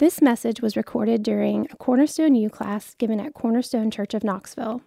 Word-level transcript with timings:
This 0.00 0.22
message 0.22 0.62
was 0.62 0.78
recorded 0.78 1.22
during 1.22 1.68
a 1.70 1.76
Cornerstone 1.76 2.34
U 2.34 2.48
class 2.48 2.94
given 2.94 3.20
at 3.20 3.34
Cornerstone 3.34 3.90
Church 3.90 4.14
of 4.14 4.24
Knoxville. 4.24 4.80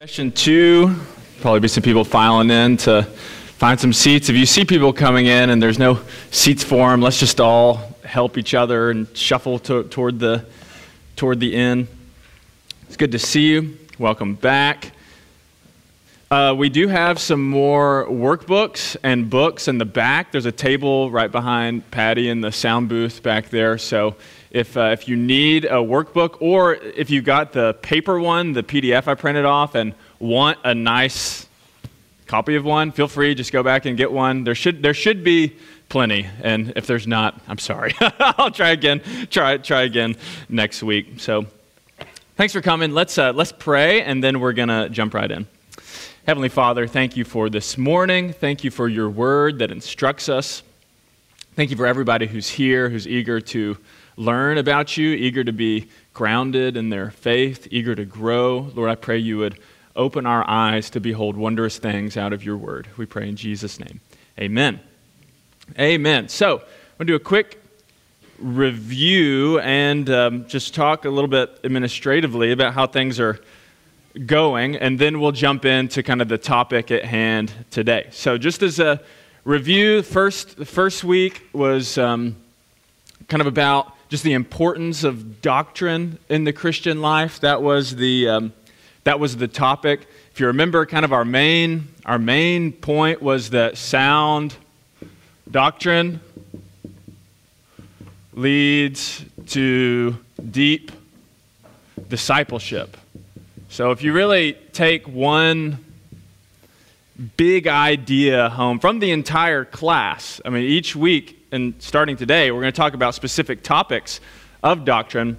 Session 0.00 0.30
two, 0.30 0.94
probably 1.40 1.58
be 1.58 1.66
some 1.66 1.82
people 1.82 2.04
filing 2.04 2.48
in 2.50 2.76
to 2.76 3.02
find 3.02 3.80
some 3.80 3.92
seats. 3.92 4.28
If 4.28 4.36
you 4.36 4.46
see 4.46 4.64
people 4.64 4.92
coming 4.92 5.26
in 5.26 5.50
and 5.50 5.60
there's 5.60 5.80
no 5.80 5.98
seats 6.30 6.62
for 6.62 6.92
them, 6.92 7.00
let's 7.00 7.18
just 7.18 7.40
all 7.40 7.96
help 8.04 8.38
each 8.38 8.54
other 8.54 8.92
and 8.92 9.08
shuffle 9.16 9.58
to, 9.58 9.82
toward 9.82 10.20
the 10.20 10.46
toward 11.16 11.40
the 11.40 11.52
end. 11.52 11.88
It's 12.86 12.96
good 12.96 13.10
to 13.10 13.18
see 13.18 13.48
you. 13.48 13.76
Welcome 13.98 14.36
back. 14.36 14.92
Uh, 16.28 16.52
we 16.56 16.68
do 16.68 16.88
have 16.88 17.20
some 17.20 17.40
more 17.40 18.06
workbooks 18.08 18.96
and 19.04 19.30
books 19.30 19.68
in 19.68 19.78
the 19.78 19.84
back. 19.84 20.32
There's 20.32 20.46
a 20.46 20.52
table 20.52 21.08
right 21.10 21.30
behind 21.30 21.88
Patty 21.92 22.28
in 22.28 22.40
the 22.40 22.50
sound 22.50 22.88
booth 22.88 23.22
back 23.22 23.48
there. 23.48 23.78
So 23.78 24.16
if, 24.56 24.74
uh, 24.74 24.84
if 24.84 25.06
you 25.06 25.16
need 25.16 25.66
a 25.66 25.82
workbook 25.84 26.40
or 26.40 26.76
if 26.76 27.10
you 27.10 27.20
got 27.20 27.52
the 27.52 27.74
paper 27.82 28.18
one, 28.18 28.54
the 28.54 28.62
PDF 28.62 29.06
I 29.06 29.14
printed 29.14 29.44
off, 29.44 29.74
and 29.74 29.92
want 30.18 30.58
a 30.64 30.74
nice 30.74 31.46
copy 32.26 32.56
of 32.56 32.64
one, 32.64 32.90
feel 32.90 33.06
free. 33.06 33.34
Just 33.34 33.52
go 33.52 33.62
back 33.62 33.84
and 33.84 33.98
get 33.98 34.10
one. 34.10 34.44
There 34.44 34.54
should, 34.54 34.82
there 34.82 34.94
should 34.94 35.22
be 35.22 35.56
plenty. 35.90 36.26
And 36.42 36.72
if 36.74 36.86
there's 36.86 37.06
not, 37.06 37.38
I'm 37.46 37.58
sorry. 37.58 37.94
I'll 38.00 38.50
try 38.50 38.70
again. 38.70 39.02
Try, 39.30 39.58
try 39.58 39.82
again 39.82 40.16
next 40.48 40.82
week. 40.82 41.20
So 41.20 41.44
thanks 42.36 42.54
for 42.54 42.62
coming. 42.62 42.92
Let's, 42.92 43.18
uh, 43.18 43.32
let's 43.34 43.52
pray, 43.52 44.00
and 44.00 44.24
then 44.24 44.40
we're 44.40 44.54
going 44.54 44.70
to 44.70 44.88
jump 44.88 45.12
right 45.12 45.30
in. 45.30 45.46
Heavenly 46.26 46.48
Father, 46.48 46.86
thank 46.86 47.14
you 47.14 47.24
for 47.26 47.50
this 47.50 47.76
morning. 47.76 48.32
Thank 48.32 48.64
you 48.64 48.70
for 48.70 48.88
your 48.88 49.10
word 49.10 49.58
that 49.58 49.70
instructs 49.70 50.30
us. 50.30 50.62
Thank 51.56 51.70
you 51.70 51.76
for 51.76 51.86
everybody 51.86 52.26
who's 52.26 52.48
here, 52.48 52.88
who's 52.88 53.06
eager 53.06 53.38
to 53.40 53.76
learn 54.16 54.58
about 54.58 54.96
you, 54.96 55.10
eager 55.10 55.44
to 55.44 55.52
be 55.52 55.88
grounded 56.14 56.76
in 56.76 56.88
their 56.88 57.10
faith, 57.10 57.68
eager 57.70 57.94
to 57.94 58.04
grow. 58.04 58.70
Lord, 58.74 58.90
I 58.90 58.94
pray 58.94 59.18
you 59.18 59.38
would 59.38 59.58
open 59.94 60.26
our 60.26 60.48
eyes 60.48 60.90
to 60.90 61.00
behold 61.00 61.36
wondrous 61.36 61.78
things 61.78 62.16
out 62.16 62.32
of 62.32 62.44
your 62.44 62.56
word. 62.56 62.88
We 62.96 63.06
pray 63.06 63.28
in 63.28 63.36
Jesus' 63.36 63.78
name. 63.78 64.00
Amen. 64.38 64.80
Amen. 65.78 66.28
So, 66.28 66.58
I'm 66.58 66.98
going 66.98 67.06
to 67.08 67.12
do 67.12 67.14
a 67.16 67.20
quick 67.20 67.62
review 68.38 69.58
and 69.60 70.08
um, 70.10 70.46
just 70.46 70.74
talk 70.74 71.04
a 71.04 71.10
little 71.10 71.28
bit 71.28 71.58
administratively 71.64 72.52
about 72.52 72.74
how 72.74 72.86
things 72.86 73.18
are 73.18 73.40
going, 74.24 74.76
and 74.76 74.98
then 74.98 75.20
we'll 75.20 75.32
jump 75.32 75.64
into 75.64 76.02
kind 76.02 76.22
of 76.22 76.28
the 76.28 76.38
topic 76.38 76.90
at 76.90 77.04
hand 77.04 77.52
today. 77.70 78.08
So, 78.12 78.38
just 78.38 78.62
as 78.62 78.78
a 78.78 79.00
review, 79.44 80.02
first 80.02 80.56
the 80.56 80.64
first 80.64 81.04
week 81.04 81.42
was 81.52 81.98
um, 81.98 82.36
kind 83.28 83.40
of 83.40 83.46
about 83.46 83.95
just 84.08 84.22
the 84.22 84.34
importance 84.34 85.04
of 85.04 85.42
doctrine 85.42 86.18
in 86.28 86.44
the 86.44 86.52
Christian 86.52 87.00
life. 87.00 87.40
That 87.40 87.62
was 87.62 87.96
the 87.96 88.28
um, 88.28 88.52
that 89.04 89.18
was 89.18 89.36
the 89.36 89.48
topic. 89.48 90.06
If 90.32 90.40
you 90.40 90.46
remember, 90.46 90.84
kind 90.86 91.04
of 91.04 91.12
our 91.12 91.24
main 91.24 91.88
our 92.04 92.18
main 92.18 92.72
point 92.72 93.20
was 93.22 93.50
that 93.50 93.76
sound 93.76 94.54
doctrine 95.50 96.20
leads 98.32 99.24
to 99.46 100.16
deep 100.50 100.92
discipleship. 102.08 102.96
So 103.68 103.90
if 103.90 104.02
you 104.02 104.12
really 104.12 104.52
take 104.72 105.08
one 105.08 105.84
big 107.36 107.66
idea 107.66 108.50
home 108.50 108.78
from 108.78 109.00
the 109.00 109.10
entire 109.10 109.64
class, 109.64 110.40
I 110.44 110.50
mean, 110.50 110.64
each 110.64 110.94
week 110.94 111.35
and 111.52 111.74
starting 111.80 112.16
today, 112.16 112.50
we're 112.50 112.60
going 112.60 112.72
to 112.72 112.76
talk 112.76 112.94
about 112.94 113.14
specific 113.14 113.62
topics 113.62 114.20
of 114.62 114.84
doctrine. 114.84 115.36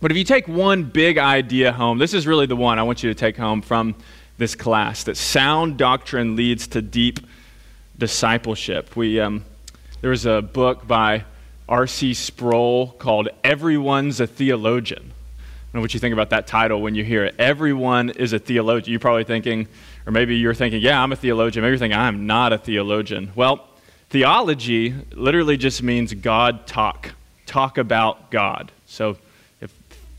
But 0.00 0.10
if 0.10 0.16
you 0.16 0.24
take 0.24 0.48
one 0.48 0.84
big 0.84 1.18
idea 1.18 1.72
home, 1.72 1.98
this 1.98 2.14
is 2.14 2.26
really 2.26 2.46
the 2.46 2.56
one 2.56 2.78
I 2.78 2.82
want 2.82 3.02
you 3.02 3.10
to 3.10 3.14
take 3.14 3.36
home 3.36 3.62
from 3.62 3.94
this 4.38 4.54
class 4.54 5.04
that 5.04 5.16
sound 5.16 5.76
doctrine 5.76 6.36
leads 6.36 6.66
to 6.68 6.82
deep 6.82 7.20
discipleship. 7.98 8.96
We, 8.96 9.20
um, 9.20 9.44
there 10.00 10.10
was 10.10 10.26
a 10.26 10.42
book 10.42 10.86
by 10.86 11.24
R.C. 11.68 12.14
Sproul 12.14 12.88
called 12.98 13.28
Everyone's 13.44 14.20
a 14.20 14.26
Theologian 14.26 15.12
know 15.72 15.80
what 15.80 15.94
you 15.94 16.00
think 16.00 16.12
about 16.12 16.30
that 16.30 16.46
title 16.46 16.82
when 16.82 16.94
you 16.94 17.04
hear 17.04 17.24
it. 17.24 17.34
Everyone 17.38 18.10
is 18.10 18.32
a 18.32 18.38
theologian. 18.38 18.90
You're 18.92 19.00
probably 19.00 19.24
thinking, 19.24 19.68
or 20.06 20.12
maybe 20.12 20.36
you're 20.36 20.54
thinking, 20.54 20.82
yeah, 20.82 21.00
I'm 21.00 21.12
a 21.12 21.16
theologian. 21.16 21.62
Maybe 21.62 21.72
you're 21.72 21.78
thinking, 21.78 21.98
I'm 21.98 22.26
not 22.26 22.52
a 22.52 22.58
theologian. 22.58 23.30
Well, 23.36 23.68
theology 24.10 24.94
literally 25.12 25.56
just 25.56 25.82
means 25.82 26.12
God 26.12 26.66
talk, 26.66 27.12
talk 27.46 27.78
about 27.78 28.30
God. 28.30 28.70
So 28.86 29.16
if 29.60 29.72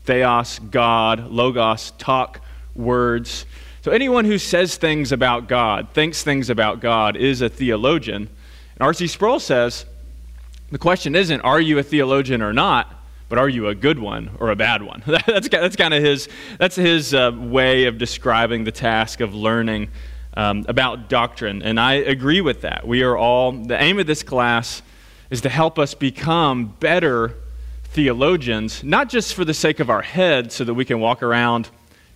theos, 0.04 0.58
God, 0.58 1.30
logos, 1.30 1.92
talk, 1.92 2.40
words. 2.74 3.46
So 3.82 3.92
anyone 3.92 4.24
who 4.24 4.38
says 4.38 4.76
things 4.76 5.12
about 5.12 5.46
God, 5.46 5.88
thinks 5.92 6.22
things 6.22 6.50
about 6.50 6.80
God, 6.80 7.16
is 7.16 7.42
a 7.42 7.48
theologian. 7.48 8.28
And 8.74 8.80
R.C. 8.80 9.06
Sproul 9.06 9.38
says, 9.38 9.84
the 10.70 10.78
question 10.78 11.14
isn't, 11.14 11.42
are 11.42 11.60
you 11.60 11.78
a 11.78 11.82
theologian 11.82 12.42
or 12.42 12.52
not? 12.52 12.98
but 13.32 13.38
are 13.38 13.48
you 13.48 13.68
a 13.68 13.74
good 13.74 13.98
one 13.98 14.30
or 14.40 14.50
a 14.50 14.56
bad 14.56 14.82
one? 14.82 15.02
that's, 15.26 15.48
that's 15.48 15.74
kind 15.74 15.94
of 15.94 16.02
his, 16.02 16.28
that's 16.58 16.76
his 16.76 17.14
uh, 17.14 17.32
way 17.34 17.86
of 17.86 17.96
describing 17.96 18.64
the 18.64 18.70
task 18.70 19.20
of 19.20 19.34
learning 19.34 19.88
um, 20.34 20.64
about 20.68 21.08
doctrine. 21.08 21.62
And 21.62 21.78
I 21.78 21.94
agree 21.94 22.40
with 22.40 22.62
that. 22.62 22.86
We 22.86 23.02
are 23.02 23.16
all, 23.16 23.52
the 23.52 23.80
aim 23.80 23.98
of 23.98 24.06
this 24.06 24.22
class 24.22 24.82
is 25.30 25.40
to 25.42 25.48
help 25.48 25.78
us 25.78 25.94
become 25.94 26.74
better 26.80 27.34
theologians, 27.84 28.82
not 28.82 29.08
just 29.08 29.34
for 29.34 29.44
the 29.44 29.54
sake 29.54 29.80
of 29.80 29.90
our 29.90 30.02
head 30.02 30.52
so 30.52 30.64
that 30.64 30.74
we 30.74 30.84
can 30.84 31.00
walk 31.00 31.22
around 31.22 31.68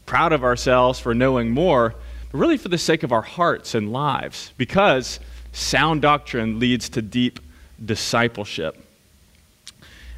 proud 0.06 0.32
of 0.32 0.44
ourselves 0.44 0.99
for 0.99 1.15
knowing 1.15 1.50
more, 1.50 1.94
but 2.31 2.38
really 2.38 2.56
for 2.56 2.69
the 2.69 2.78
sake 2.78 3.03
of 3.03 3.12
our 3.12 3.22
hearts 3.22 3.75
and 3.75 3.93
lives, 3.93 4.53
because 4.56 5.21
sound 5.53 6.03
doctrine 6.03 6.59
leads 6.59 6.88
to 6.88 7.03
deep 7.03 7.41
discipleship. 7.84 8.83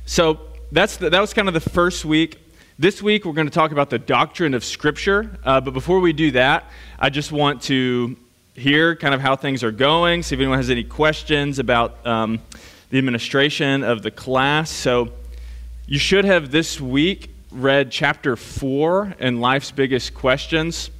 So, 0.07 0.41
that's 0.71 0.99
the, 0.99 1.11
that 1.11 1.21
was 1.21 1.33
kind 1.33 1.49
of 1.49 1.55
the 1.55 1.61
first 1.61 2.05
week. 2.05 2.39
This 2.81 3.03
week, 3.03 3.25
we're 3.25 3.33
going 3.33 3.49
to 3.49 3.53
talk 3.53 3.73
about 3.73 3.91
the 3.91 3.99
doctrine 3.99 4.55
of 4.55 4.65
Scripture. 4.65 5.37
Uh, 5.43 5.61
but 5.61 5.75
before 5.75 5.99
we 5.99 6.13
do 6.13 6.31
that, 6.31 6.71
I 6.97 7.11
just 7.11 7.33
want 7.33 7.63
to 7.63 8.17
hear 8.55 8.95
kind 8.95 9.13
of 9.15 9.21
how 9.21 9.35
things 9.35 9.65
are 9.65 9.73
going, 9.73 10.23
see 10.23 10.37
if 10.37 10.41
anyone 10.41 10.59
has 10.59 10.71
any 10.71 10.85
questions 10.85 11.59
about 11.59 12.07
um, 12.07 12.39
the 12.91 12.99
administration 12.99 13.83
of 13.83 14.05
the 14.05 14.13
class. 14.13 14.71
So, 14.71 15.09
you 15.89 15.99
should 15.99 16.25
have 16.25 16.53
this 16.53 16.81
week 16.81 17.31
read 17.51 17.91
chapter 17.91 18.37
4 18.37 19.17
in 19.19 19.41
Life's 19.41 19.73
Biggest 19.73 20.15
Questions. 20.15 20.91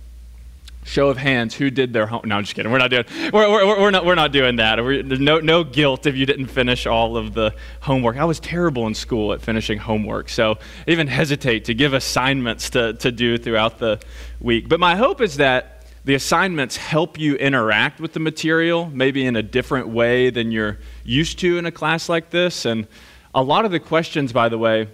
Show 0.85 1.09
of 1.09 1.19
hands, 1.19 1.55
who 1.55 1.71
did 1.71 1.93
their 1.93 2.07
home? 2.07 2.23
No, 2.25 2.37
I'm 2.37 2.45
just 2.45 2.55
kidding. 2.55 2.73
We're 2.73 2.79
not 2.79 2.91
doing. 2.91 3.05
We're, 3.33 3.51
we're, 3.51 3.81
we're 3.81 3.91
not. 3.91 4.07
We're 4.07 4.15
not 4.15 4.33
doing 4.33 4.57
that. 4.57 4.83
We're, 4.83 5.03
no 5.03 5.39
no 5.39 5.63
guilt 5.63 6.07
if 6.07 6.17
you 6.17 6.25
didn't 6.25 6.47
finish 6.47 6.87
all 6.87 7.17
of 7.17 7.35
the 7.35 7.55
homework. 7.81 8.17
I 8.17 8.25
was 8.25 8.41
terrible 8.41 8.87
in 8.87 8.95
school 8.95 9.35
at 9.35 9.43
finishing 9.43 9.79
homework, 9.79 10.31
so 10.31 10.53
I 10.87 10.91
even 10.91 11.07
hesitate 11.07 11.67
to 11.67 11.75
give 11.75 11.93
assignments 11.93 12.71
to 12.71 12.95
to 12.95 13.13
do 13.13 13.37
throughout 13.37 13.79
the 13.79 14.01
week. 14.41 14.69
But 14.69 14.81
my 14.81 14.97
hope 14.97 15.21
is 15.21 15.37
that 15.37 15.79
the 16.05 16.15
assignments 16.15 16.79
help 16.79 17.19
you 17.19 17.35
interact 17.35 18.01
with 18.01 18.15
the 18.15 18.21
material, 18.21 18.91
maybe 18.95 19.27
in 19.27 19.37
a 19.37 19.43
different 19.43 19.89
way 19.89 20.31
than 20.31 20.51
you're 20.51 20.79
used 21.05 21.39
to 21.41 21.59
in 21.59 21.67
a 21.67 21.71
class 21.71 22.09
like 22.09 22.31
this. 22.31 22.65
And 22.65 22.87
a 23.35 23.43
lot 23.43 23.67
of 23.67 23.73
the 23.73 23.79
questions, 23.79 24.33
by 24.33 24.49
the 24.49 24.57
way, 24.57 24.89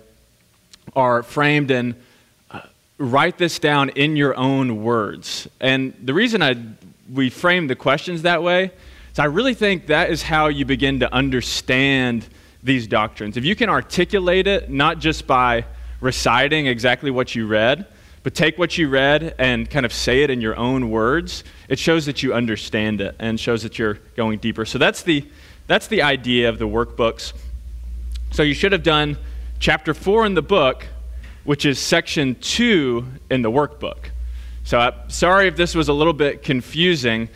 are 0.96 1.22
framed 1.22 1.70
in 1.70 1.94
write 3.04 3.38
this 3.38 3.58
down 3.58 3.90
in 3.90 4.16
your 4.16 4.36
own 4.36 4.82
words. 4.82 5.48
And 5.60 5.94
the 6.02 6.14
reason 6.14 6.42
I, 6.42 6.56
we 7.12 7.30
frame 7.30 7.66
the 7.66 7.76
questions 7.76 8.22
that 8.22 8.42
way 8.42 8.72
is 9.12 9.18
I 9.18 9.26
really 9.26 9.54
think 9.54 9.86
that 9.86 10.10
is 10.10 10.22
how 10.22 10.48
you 10.48 10.64
begin 10.64 11.00
to 11.00 11.12
understand 11.12 12.26
these 12.62 12.86
doctrines. 12.86 13.36
If 13.36 13.44
you 13.44 13.54
can 13.54 13.68
articulate 13.68 14.46
it, 14.46 14.70
not 14.70 14.98
just 14.98 15.26
by 15.26 15.66
reciting 16.00 16.66
exactly 16.66 17.10
what 17.10 17.34
you 17.34 17.46
read, 17.46 17.86
but 18.22 18.34
take 18.34 18.58
what 18.58 18.78
you 18.78 18.88
read 18.88 19.34
and 19.38 19.68
kind 19.68 19.84
of 19.84 19.92
say 19.92 20.22
it 20.22 20.30
in 20.30 20.40
your 20.40 20.56
own 20.56 20.90
words, 20.90 21.44
it 21.68 21.78
shows 21.78 22.06
that 22.06 22.22
you 22.22 22.32
understand 22.32 23.02
it 23.02 23.14
and 23.18 23.38
shows 23.38 23.62
that 23.62 23.78
you're 23.78 23.98
going 24.16 24.38
deeper. 24.38 24.64
So 24.64 24.78
that's 24.78 25.02
the, 25.02 25.26
that's 25.66 25.88
the 25.88 26.02
idea 26.02 26.48
of 26.48 26.58
the 26.58 26.66
workbooks. 26.66 27.34
So 28.32 28.42
you 28.42 28.54
should 28.54 28.72
have 28.72 28.82
done 28.82 29.18
chapter 29.60 29.92
four 29.92 30.24
in 30.24 30.34
the 30.34 30.42
book 30.42 30.86
which 31.44 31.64
is 31.64 31.78
section 31.78 32.36
two 32.40 33.06
in 33.30 33.42
the 33.42 33.50
workbook. 33.50 34.10
So, 34.64 34.78
I'm 34.78 35.10
sorry 35.10 35.46
if 35.46 35.56
this 35.56 35.74
was 35.74 35.88
a 35.88 35.92
little 35.92 36.14
bit 36.14 36.42
confusing. 36.42 37.28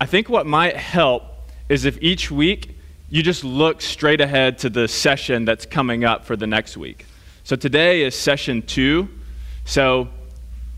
I 0.00 0.06
think 0.06 0.28
what 0.28 0.46
might 0.46 0.76
help 0.76 1.22
is 1.68 1.86
if 1.86 1.96
each 2.02 2.30
week 2.30 2.76
you 3.08 3.22
just 3.22 3.42
look 3.42 3.80
straight 3.80 4.20
ahead 4.20 4.58
to 4.58 4.68
the 4.68 4.86
session 4.86 5.44
that's 5.44 5.64
coming 5.64 6.04
up 6.04 6.24
for 6.24 6.36
the 6.36 6.46
next 6.46 6.76
week. 6.76 7.06
So, 7.42 7.56
today 7.56 8.02
is 8.02 8.14
session 8.14 8.60
two. 8.62 9.08
So, 9.64 10.08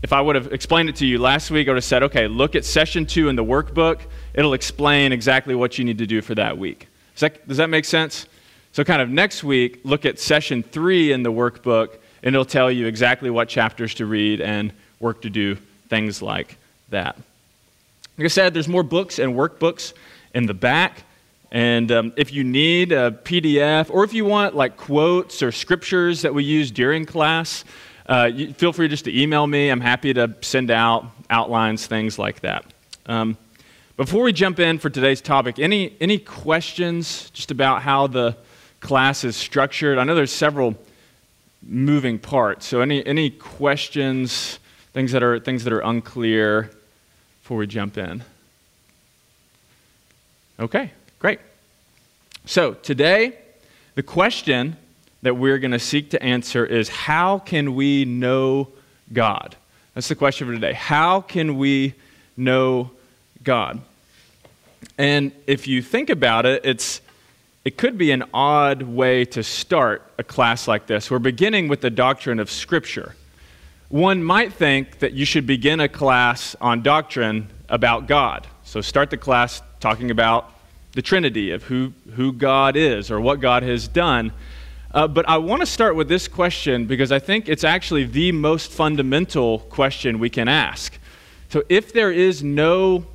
if 0.01 0.13
I 0.13 0.21
would 0.21 0.35
have 0.35 0.53
explained 0.53 0.87
it 0.89 0.95
to 0.97 1.05
you 1.05 1.17
last 1.17 1.51
week, 1.51 1.67
I 1.67 1.71
would 1.71 1.77
have 1.77 1.83
said, 1.83 2.03
okay, 2.03 2.27
look 2.27 2.55
at 2.55 2.63
session 2.63 3.05
two 3.05 3.27
in 3.27 3.35
the 3.35 3.43
workbook. 3.43 4.01
It'll 4.33 4.53
explain 4.53 5.11
exactly 5.11 5.55
what 5.55 5.77
you 5.77 5.83
need 5.83 5.97
to 5.97 6.05
do 6.05 6.21
for 6.21 6.35
that 6.35 6.57
week. 6.57 6.87
Does 7.15 7.21
that, 7.21 7.47
does 7.47 7.57
that 7.57 7.69
make 7.69 7.83
sense? 7.83 8.27
So, 8.71 8.83
kind 8.83 9.01
of 9.01 9.09
next 9.09 9.43
week, 9.43 9.81
look 9.83 10.05
at 10.05 10.19
session 10.19 10.63
three 10.63 11.11
in 11.11 11.23
the 11.23 11.31
workbook, 11.31 11.97
and 12.23 12.35
it'll 12.35 12.45
tell 12.45 12.71
you 12.71 12.87
exactly 12.87 13.29
what 13.29 13.49
chapters 13.49 13.93
to 13.95 14.05
read 14.05 14.41
and 14.41 14.73
work 14.99 15.21
to 15.21 15.29
do, 15.29 15.55
things 15.89 16.21
like 16.21 16.57
that. 16.89 17.15
Like 18.17 18.25
I 18.25 18.29
said, 18.29 18.53
there's 18.53 18.67
more 18.67 18.83
books 18.83 19.19
and 19.19 19.35
workbooks 19.35 19.93
in 20.33 20.45
the 20.45 20.53
back. 20.53 21.03
And 21.51 21.91
um, 21.91 22.13
if 22.17 22.33
you 22.33 22.43
need 22.43 22.91
a 22.91 23.11
PDF 23.11 23.89
or 23.89 24.03
if 24.03 24.13
you 24.13 24.25
want 24.25 24.55
like 24.55 24.75
quotes 24.75 25.41
or 25.41 25.51
scriptures 25.51 26.23
that 26.23 26.33
we 26.33 26.43
use 26.43 26.71
during 26.71 27.05
class, 27.05 27.63
uh, 28.07 28.29
you, 28.33 28.53
feel 28.53 28.73
free 28.73 28.87
just 28.87 29.05
to 29.05 29.17
email 29.21 29.45
me. 29.45 29.69
I'm 29.69 29.81
happy 29.81 30.13
to 30.13 30.33
send 30.41 30.71
out 30.71 31.05
outlines, 31.29 31.87
things 31.87 32.17
like 32.17 32.41
that. 32.41 32.65
Um, 33.05 33.37
before 33.97 34.23
we 34.23 34.33
jump 34.33 34.59
in 34.59 34.79
for 34.79 34.89
today's 34.89 35.21
topic, 35.21 35.59
any, 35.59 35.95
any 35.99 36.17
questions 36.17 37.29
just 37.31 37.51
about 37.51 37.81
how 37.81 38.07
the 38.07 38.35
class 38.79 39.23
is 39.23 39.35
structured? 39.35 39.97
I 39.97 40.03
know 40.03 40.15
there's 40.15 40.31
several 40.31 40.75
moving 41.67 42.17
parts. 42.17 42.65
So 42.65 42.81
any, 42.81 43.05
any 43.05 43.29
questions, 43.29 44.59
things 44.93 45.11
that, 45.11 45.21
are, 45.21 45.39
things 45.39 45.65
that 45.65 45.73
are 45.73 45.81
unclear 45.81 46.71
before 47.41 47.57
we 47.57 47.67
jump 47.67 47.97
in? 47.97 48.23
Okay, 50.59 50.91
great. 51.19 51.39
So 52.45 52.73
today, 52.73 53.37
the 53.95 54.03
question 54.03 54.77
that 55.21 55.35
we're 55.35 55.59
going 55.59 55.71
to 55.71 55.79
seek 55.79 56.11
to 56.11 56.23
answer 56.23 56.65
is 56.65 56.89
how 56.89 57.39
can 57.39 57.75
we 57.75 58.05
know 58.05 58.69
God? 59.11 59.55
That's 59.93 60.07
the 60.07 60.15
question 60.15 60.47
for 60.47 60.53
today. 60.53 60.73
How 60.73 61.21
can 61.21 61.57
we 61.57 61.93
know 62.37 62.91
God? 63.43 63.81
And 64.97 65.31
if 65.45 65.67
you 65.67 65.81
think 65.81 66.09
about 66.09 66.45
it, 66.45 66.63
it's 66.63 67.01
it 67.67 67.75
could 67.75 67.97
be 67.97 68.11
an 68.11 68.23
odd 68.33 68.81
way 68.81 69.25
to 69.25 69.43
start 69.43 70.09
a 70.17 70.23
class 70.23 70.69
like 70.69 70.87
this. 70.87 71.11
We're 71.11 71.19
beginning 71.19 71.67
with 71.67 71.81
the 71.81 71.89
doctrine 71.89 72.39
of 72.39 72.49
Scripture. 72.49 73.13
One 73.89 74.23
might 74.23 74.53
think 74.53 74.99
that 74.99 75.11
you 75.11 75.25
should 75.25 75.45
begin 75.45 75.81
a 75.81 75.89
class 75.89 76.55
on 76.61 76.81
doctrine 76.81 77.49
about 77.67 78.07
God. 78.07 78.47
So 78.63 78.79
start 78.79 79.09
the 79.09 79.17
class 79.17 79.61
talking 79.81 80.11
about 80.11 80.49
the 80.93 81.01
Trinity, 81.01 81.51
of 81.51 81.63
who, 81.63 81.91
who 82.15 82.31
God 82.31 82.77
is 82.77 83.11
or 83.11 83.19
what 83.19 83.41
God 83.41 83.63
has 83.63 83.89
done. 83.89 84.31
Uh, 84.93 85.05
but 85.05 85.27
I 85.27 85.37
want 85.37 85.59
to 85.59 85.65
start 85.65 85.97
with 85.97 86.07
this 86.07 86.29
question 86.29 86.85
because 86.85 87.11
I 87.11 87.19
think 87.19 87.49
it's 87.49 87.65
actually 87.65 88.05
the 88.05 88.31
most 88.31 88.71
fundamental 88.71 89.59
question 89.59 90.19
we 90.19 90.29
can 90.29 90.47
ask. 90.47 90.97
So, 91.49 91.63
if 91.67 91.91
there 91.91 92.13
is 92.13 92.41
no 92.41 93.05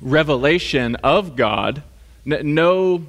revelation 0.00 0.94
of 1.02 1.34
God, 1.34 1.82
no 2.24 3.06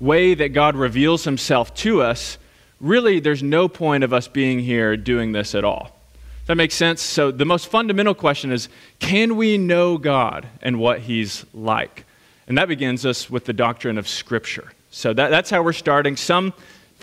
way 0.00 0.34
that 0.34 0.50
God 0.50 0.76
reveals 0.76 1.24
himself 1.24 1.74
to 1.76 2.02
us, 2.02 2.38
really 2.80 3.20
there's 3.20 3.42
no 3.42 3.68
point 3.68 4.04
of 4.04 4.12
us 4.12 4.28
being 4.28 4.60
here 4.60 4.96
doing 4.96 5.32
this 5.32 5.54
at 5.54 5.64
all. 5.64 5.96
Does 6.40 6.46
that 6.46 6.56
make 6.56 6.72
sense? 6.72 7.02
So, 7.02 7.30
the 7.30 7.44
most 7.44 7.68
fundamental 7.68 8.14
question 8.14 8.52
is 8.52 8.68
can 9.00 9.36
we 9.36 9.58
know 9.58 9.98
God 9.98 10.46
and 10.62 10.78
what 10.78 11.00
he's 11.00 11.44
like? 11.52 12.04
And 12.46 12.56
that 12.56 12.68
begins 12.68 13.04
us 13.04 13.28
with 13.28 13.44
the 13.44 13.52
doctrine 13.52 13.98
of 13.98 14.08
Scripture. 14.08 14.72
So 14.90 15.12
that, 15.12 15.28
that's 15.28 15.50
how 15.50 15.62
we're 15.62 15.74
starting. 15.74 16.16
Some 16.16 16.54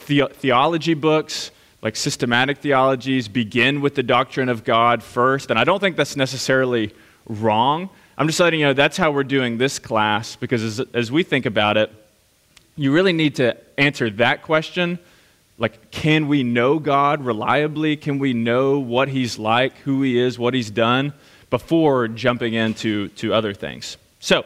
the- 0.08 0.30
theology 0.32 0.96
books, 0.96 1.52
like 1.84 1.96
systematic 1.96 2.58
theologies, 2.58 3.28
begin 3.28 3.82
with 3.82 3.94
the 3.94 4.04
doctrine 4.04 4.50
of 4.50 4.64
God 4.64 5.04
first. 5.04 5.52
And 5.52 5.60
I 5.60 5.64
don't 5.64 5.80
think 5.80 5.96
that's 5.96 6.16
necessarily 6.16 6.94
wrong. 7.28 7.90
I'm 8.18 8.28
just 8.28 8.40
letting 8.40 8.62
you 8.62 8.66
know 8.68 8.74
that's 8.74 8.98
how 8.98 9.12
we're 9.12 9.24
doing 9.24 9.60
this 9.60 9.78
class 9.78 10.36
because 10.36 10.64
as, 10.64 10.80
as 10.94 11.12
we 11.12 11.22
think 11.22 11.46
about 11.46 11.78
it, 11.78 11.92
you 12.76 12.92
really 12.92 13.14
need 13.14 13.36
to 13.36 13.58
answer 13.78 14.10
that 14.12 14.44
question. 14.44 15.00
Like, 15.58 15.92
can 15.92 16.28
we 16.28 16.44
know 16.44 16.80
God 16.80 17.24
reliably? 17.24 17.96
Can 17.96 18.20
we 18.20 18.34
know 18.34 18.80
what 18.80 19.08
He's 19.08 19.40
like, 19.40 19.76
who 19.80 20.02
He 20.02 20.18
is, 20.18 20.38
what 20.38 20.54
He's 20.54 20.70
done, 20.70 21.14
before 21.50 22.08
jumping 22.08 22.54
into 22.54 23.08
to 23.10 23.34
other 23.34 23.54
things? 23.54 23.98
So, 24.20 24.46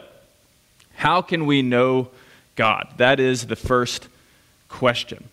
how 0.93 1.21
can 1.21 1.45
we 1.45 1.61
know 1.61 2.09
God? 2.55 2.93
That 2.97 3.19
is 3.19 3.47
the 3.47 3.55
first 3.55 4.07
question. 4.67 5.23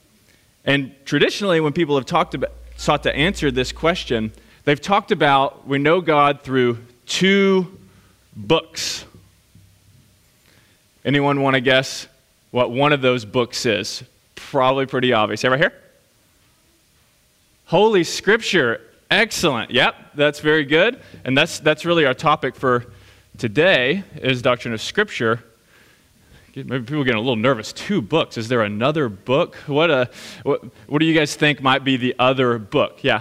And 0.64 0.94
traditionally, 1.04 1.60
when 1.60 1.72
people 1.72 1.96
have 1.96 2.06
talked 2.06 2.34
about, 2.34 2.52
sought 2.76 3.02
to 3.02 3.14
answer 3.14 3.50
this 3.50 3.72
question, 3.72 4.32
they've 4.64 4.80
talked 4.80 5.12
about 5.12 5.66
we 5.66 5.78
know 5.78 6.00
God 6.00 6.42
through 6.42 6.78
two 7.06 7.76
books. 8.34 9.04
Anyone 11.04 11.42
want 11.42 11.54
to 11.54 11.60
guess 11.60 12.08
what 12.50 12.70
one 12.70 12.92
of 12.92 13.02
those 13.02 13.24
books 13.24 13.66
is? 13.66 14.02
Probably 14.34 14.86
pretty 14.86 15.12
obvious. 15.12 15.44
Ever 15.44 15.56
here? 15.56 15.72
Holy 17.66 18.04
Scripture. 18.04 18.80
Excellent. 19.10 19.70
Yep, 19.70 19.94
that's 20.14 20.40
very 20.40 20.64
good. 20.64 21.00
And 21.24 21.36
that's, 21.36 21.58
that's 21.60 21.84
really 21.84 22.06
our 22.06 22.14
topic 22.14 22.56
for 22.56 22.86
today 23.38 24.04
is 24.16 24.42
doctrine 24.42 24.74
of 24.74 24.80
Scripture. 24.80 25.42
Maybe 26.54 26.80
people 26.80 27.02
are 27.02 27.04
getting 27.04 27.18
a 27.18 27.20
little 27.20 27.36
nervous. 27.36 27.72
Two 27.72 28.00
books. 28.00 28.38
Is 28.38 28.48
there 28.48 28.62
another 28.62 29.10
book? 29.10 29.56
What, 29.66 29.90
a, 29.90 30.08
what, 30.42 30.64
what 30.86 31.00
do 31.00 31.04
you 31.06 31.14
guys 31.14 31.34
think 31.34 31.60
might 31.60 31.84
be 31.84 31.98
the 31.98 32.14
other 32.18 32.58
book? 32.58 33.04
Yeah. 33.04 33.20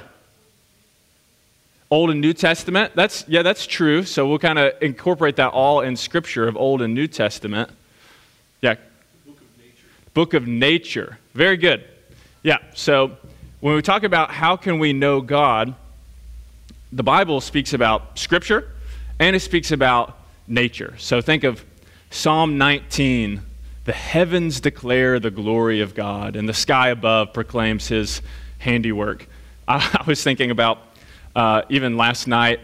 Old 1.91 2.09
and 2.09 2.21
New 2.21 2.33
Testament. 2.33 2.93
That's 2.95 3.25
yeah, 3.27 3.41
that's 3.41 3.67
true. 3.67 4.03
So 4.03 4.27
we'll 4.27 4.39
kind 4.39 4.57
of 4.57 4.73
incorporate 4.81 5.35
that 5.35 5.49
all 5.49 5.81
in 5.81 5.95
Scripture 5.95 6.47
of 6.47 6.57
Old 6.57 6.81
and 6.81 6.93
New 6.93 7.07
Testament. 7.07 7.69
Yeah. 8.61 8.75
Book 10.15 10.33
of 10.33 10.47
Nature. 10.47 11.19
Very 11.33 11.57
good. 11.57 11.83
Yeah. 12.41 12.59
So 12.73 13.17
when 13.59 13.75
we 13.75 13.81
talk 13.81 14.03
about 14.03 14.31
how 14.31 14.55
can 14.55 14.79
we 14.79 14.93
know 14.93 15.19
God, 15.19 15.75
the 16.93 17.03
Bible 17.03 17.41
speaks 17.41 17.73
about 17.73 18.17
Scripture, 18.17 18.71
and 19.19 19.35
it 19.35 19.41
speaks 19.41 19.71
about 19.71 20.17
nature. 20.47 20.93
So 20.97 21.19
think 21.19 21.43
of 21.43 21.65
Psalm 22.11 22.57
19 22.57 23.41
The 23.83 23.91
heavens 23.91 24.61
declare 24.61 25.19
the 25.19 25.31
glory 25.31 25.81
of 25.81 25.93
God, 25.93 26.37
and 26.37 26.47
the 26.47 26.53
sky 26.53 26.89
above 26.89 27.33
proclaims 27.33 27.89
his 27.89 28.21
handiwork. 28.59 29.27
I, 29.67 29.99
I 30.01 30.03
was 30.07 30.23
thinking 30.23 30.49
about 30.49 30.79
uh, 31.35 31.63
even 31.67 31.97
last 31.97 32.25
night. 32.25 32.61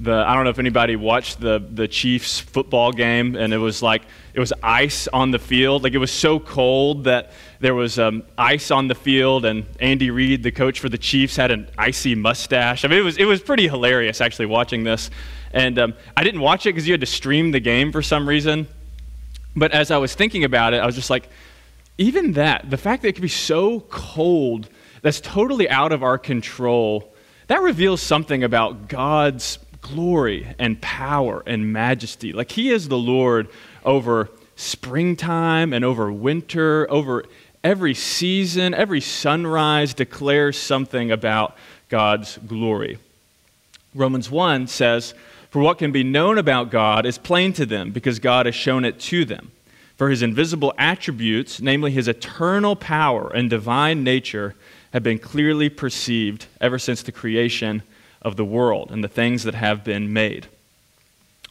The, 0.00 0.12
I 0.12 0.34
don't 0.34 0.44
know 0.44 0.50
if 0.50 0.60
anybody 0.60 0.94
watched 0.94 1.40
the, 1.40 1.58
the 1.58 1.88
Chiefs 1.88 2.38
football 2.38 2.92
game, 2.92 3.34
and 3.34 3.52
it 3.52 3.58
was 3.58 3.82
like 3.82 4.02
it 4.32 4.38
was 4.38 4.52
ice 4.62 5.08
on 5.08 5.32
the 5.32 5.40
field. 5.40 5.82
Like 5.82 5.92
it 5.92 5.98
was 5.98 6.12
so 6.12 6.38
cold 6.38 7.04
that 7.04 7.32
there 7.58 7.74
was 7.74 7.98
um, 7.98 8.22
ice 8.36 8.70
on 8.70 8.86
the 8.86 8.94
field, 8.94 9.44
and 9.44 9.66
Andy 9.80 10.10
Reid, 10.10 10.44
the 10.44 10.52
coach 10.52 10.78
for 10.78 10.88
the 10.88 10.98
Chiefs, 10.98 11.34
had 11.34 11.50
an 11.50 11.68
icy 11.76 12.14
mustache. 12.14 12.84
I 12.84 12.88
mean, 12.88 13.00
it 13.00 13.02
was 13.02 13.16
it 13.16 13.24
was 13.24 13.40
pretty 13.40 13.66
hilarious 13.66 14.20
actually 14.20 14.46
watching 14.46 14.84
this. 14.84 15.10
And 15.52 15.78
um, 15.78 15.94
I 16.16 16.24
didn't 16.24 16.42
watch 16.42 16.66
it 16.66 16.70
because 16.70 16.86
you 16.86 16.92
had 16.92 17.00
to 17.00 17.06
stream 17.06 17.50
the 17.50 17.60
game 17.60 17.90
for 17.90 18.02
some 18.02 18.28
reason. 18.28 18.68
But 19.56 19.72
as 19.72 19.90
I 19.90 19.96
was 19.96 20.14
thinking 20.14 20.44
about 20.44 20.74
it, 20.74 20.78
I 20.78 20.86
was 20.86 20.94
just 20.94 21.10
like, 21.10 21.28
even 21.96 22.32
that, 22.34 22.70
the 22.70 22.76
fact 22.76 23.02
that 23.02 23.08
it 23.08 23.12
could 23.14 23.22
be 23.22 23.28
so 23.28 23.80
cold, 23.80 24.68
that's 25.02 25.20
totally 25.20 25.68
out 25.68 25.90
of 25.90 26.02
our 26.02 26.18
control, 26.18 27.12
that 27.48 27.62
reveals 27.62 28.00
something 28.00 28.44
about 28.44 28.88
God's 28.88 29.58
glory 29.94 30.54
and 30.58 30.80
power 30.80 31.42
and 31.46 31.72
majesty. 31.72 32.32
Like 32.32 32.52
He 32.52 32.70
is 32.70 32.88
the 32.88 32.98
Lord 32.98 33.48
over 33.84 34.28
springtime 34.56 35.72
and 35.72 35.84
over 35.84 36.10
winter, 36.12 36.86
over 36.90 37.24
every 37.62 37.94
season, 37.94 38.74
every 38.74 39.00
sunrise 39.00 39.94
declares 39.94 40.58
something 40.58 41.10
about 41.10 41.56
God's 41.88 42.38
glory. 42.38 42.98
Romans 43.94 44.30
1 44.30 44.66
says, 44.66 45.14
for 45.50 45.62
what 45.62 45.78
can 45.78 45.92
be 45.92 46.04
known 46.04 46.36
about 46.36 46.70
God 46.70 47.06
is 47.06 47.16
plain 47.16 47.52
to 47.54 47.64
them 47.64 47.90
because 47.90 48.18
God 48.18 48.46
has 48.46 48.54
shown 48.54 48.84
it 48.84 49.00
to 49.00 49.24
them. 49.24 49.50
For 49.96 50.10
his 50.10 50.22
invisible 50.22 50.74
attributes, 50.78 51.60
namely 51.60 51.90
his 51.90 52.06
eternal 52.06 52.76
power 52.76 53.32
and 53.34 53.48
divine 53.48 54.04
nature, 54.04 54.54
have 54.92 55.02
been 55.02 55.18
clearly 55.18 55.68
perceived 55.68 56.46
ever 56.60 56.78
since 56.78 57.02
the 57.02 57.12
creation 57.12 57.82
of 58.22 58.36
the 58.36 58.44
world 58.44 58.90
and 58.90 59.02
the 59.02 59.08
things 59.08 59.44
that 59.44 59.54
have 59.54 59.84
been 59.84 60.12
made. 60.12 60.46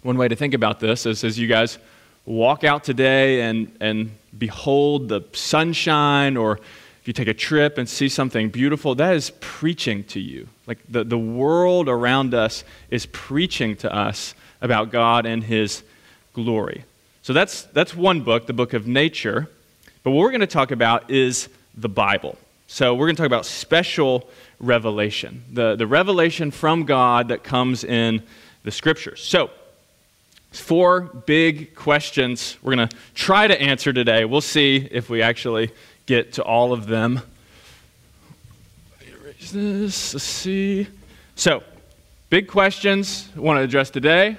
One 0.04 0.18
way 0.18 0.28
to 0.28 0.36
think 0.36 0.54
about 0.54 0.80
this 0.80 1.06
is 1.06 1.24
as 1.24 1.40
you 1.40 1.48
guys 1.48 1.78
walk 2.26 2.64
out 2.64 2.84
today 2.84 3.42
and, 3.42 3.76
and 3.80 4.12
behold 4.38 5.10
the 5.10 5.22
sunshine 5.34 6.38
or 6.38 6.60
if 7.02 7.08
you 7.08 7.14
take 7.14 7.30
a 7.30 7.34
trip 7.34 7.78
and 7.78 7.88
see 7.88 8.10
something 8.10 8.50
beautiful, 8.50 8.94
that 8.96 9.16
is 9.16 9.32
preaching 9.40 10.04
to 10.06 10.20
you. 10.20 10.50
Like 10.68 10.80
the, 10.90 11.06
the 11.06 11.18
world 11.18 11.88
around 11.88 12.34
us 12.34 12.66
is 12.92 13.06
preaching 13.06 13.78
to 13.78 13.94
us 13.94 14.36
about 14.62 14.92
God 14.92 15.26
and 15.26 15.44
His 15.44 15.84
glory. 16.34 16.84
So 17.22 17.32
that's, 17.32 17.64
that's 17.64 17.96
one 17.96 18.22
book, 18.22 18.46
the 18.46 18.54
book 18.54 18.74
of 18.74 18.88
nature. 18.88 19.48
But 20.04 20.12
what 20.12 20.20
we're 20.20 20.32
going 20.32 20.42
to 20.42 20.48
talk 20.48 20.72
about 20.72 21.10
is 21.10 21.48
the 21.76 21.90
Bible. 21.90 22.38
So 22.68 22.94
we're 22.94 23.08
going 23.08 23.16
to 23.16 23.22
talk 23.22 23.28
about 23.28 23.46
special 23.46 24.30
revelation, 24.60 25.44
the, 25.52 25.76
the 25.76 25.88
revelation 25.88 26.52
from 26.52 26.84
God 26.84 27.28
that 27.30 27.44
comes 27.44 27.84
in 27.84 28.24
the 28.64 28.72
scriptures. 28.72 29.24
So, 29.24 29.50
four 30.52 31.02
big 31.02 31.76
questions 31.76 32.58
we're 32.62 32.76
going 32.76 32.88
to 32.90 32.98
try 33.14 33.48
to 33.48 33.62
answer 33.62 33.94
today. 33.94 34.26
We'll 34.26 34.42
see 34.42 34.88
if 34.92 35.10
we 35.10 35.22
actually 35.22 35.72
get 36.06 36.34
to 36.34 36.44
all 36.44 36.74
of 36.74 36.88
them. 36.88 37.22
Erase 39.02 39.52
this. 39.52 40.14
Let's 40.14 40.24
see. 40.24 40.88
So, 41.36 41.64
big 42.30 42.48
questions 42.48 43.30
I 43.36 43.40
want 43.40 43.58
to 43.58 43.62
address 43.62 43.90
today. 43.90 44.38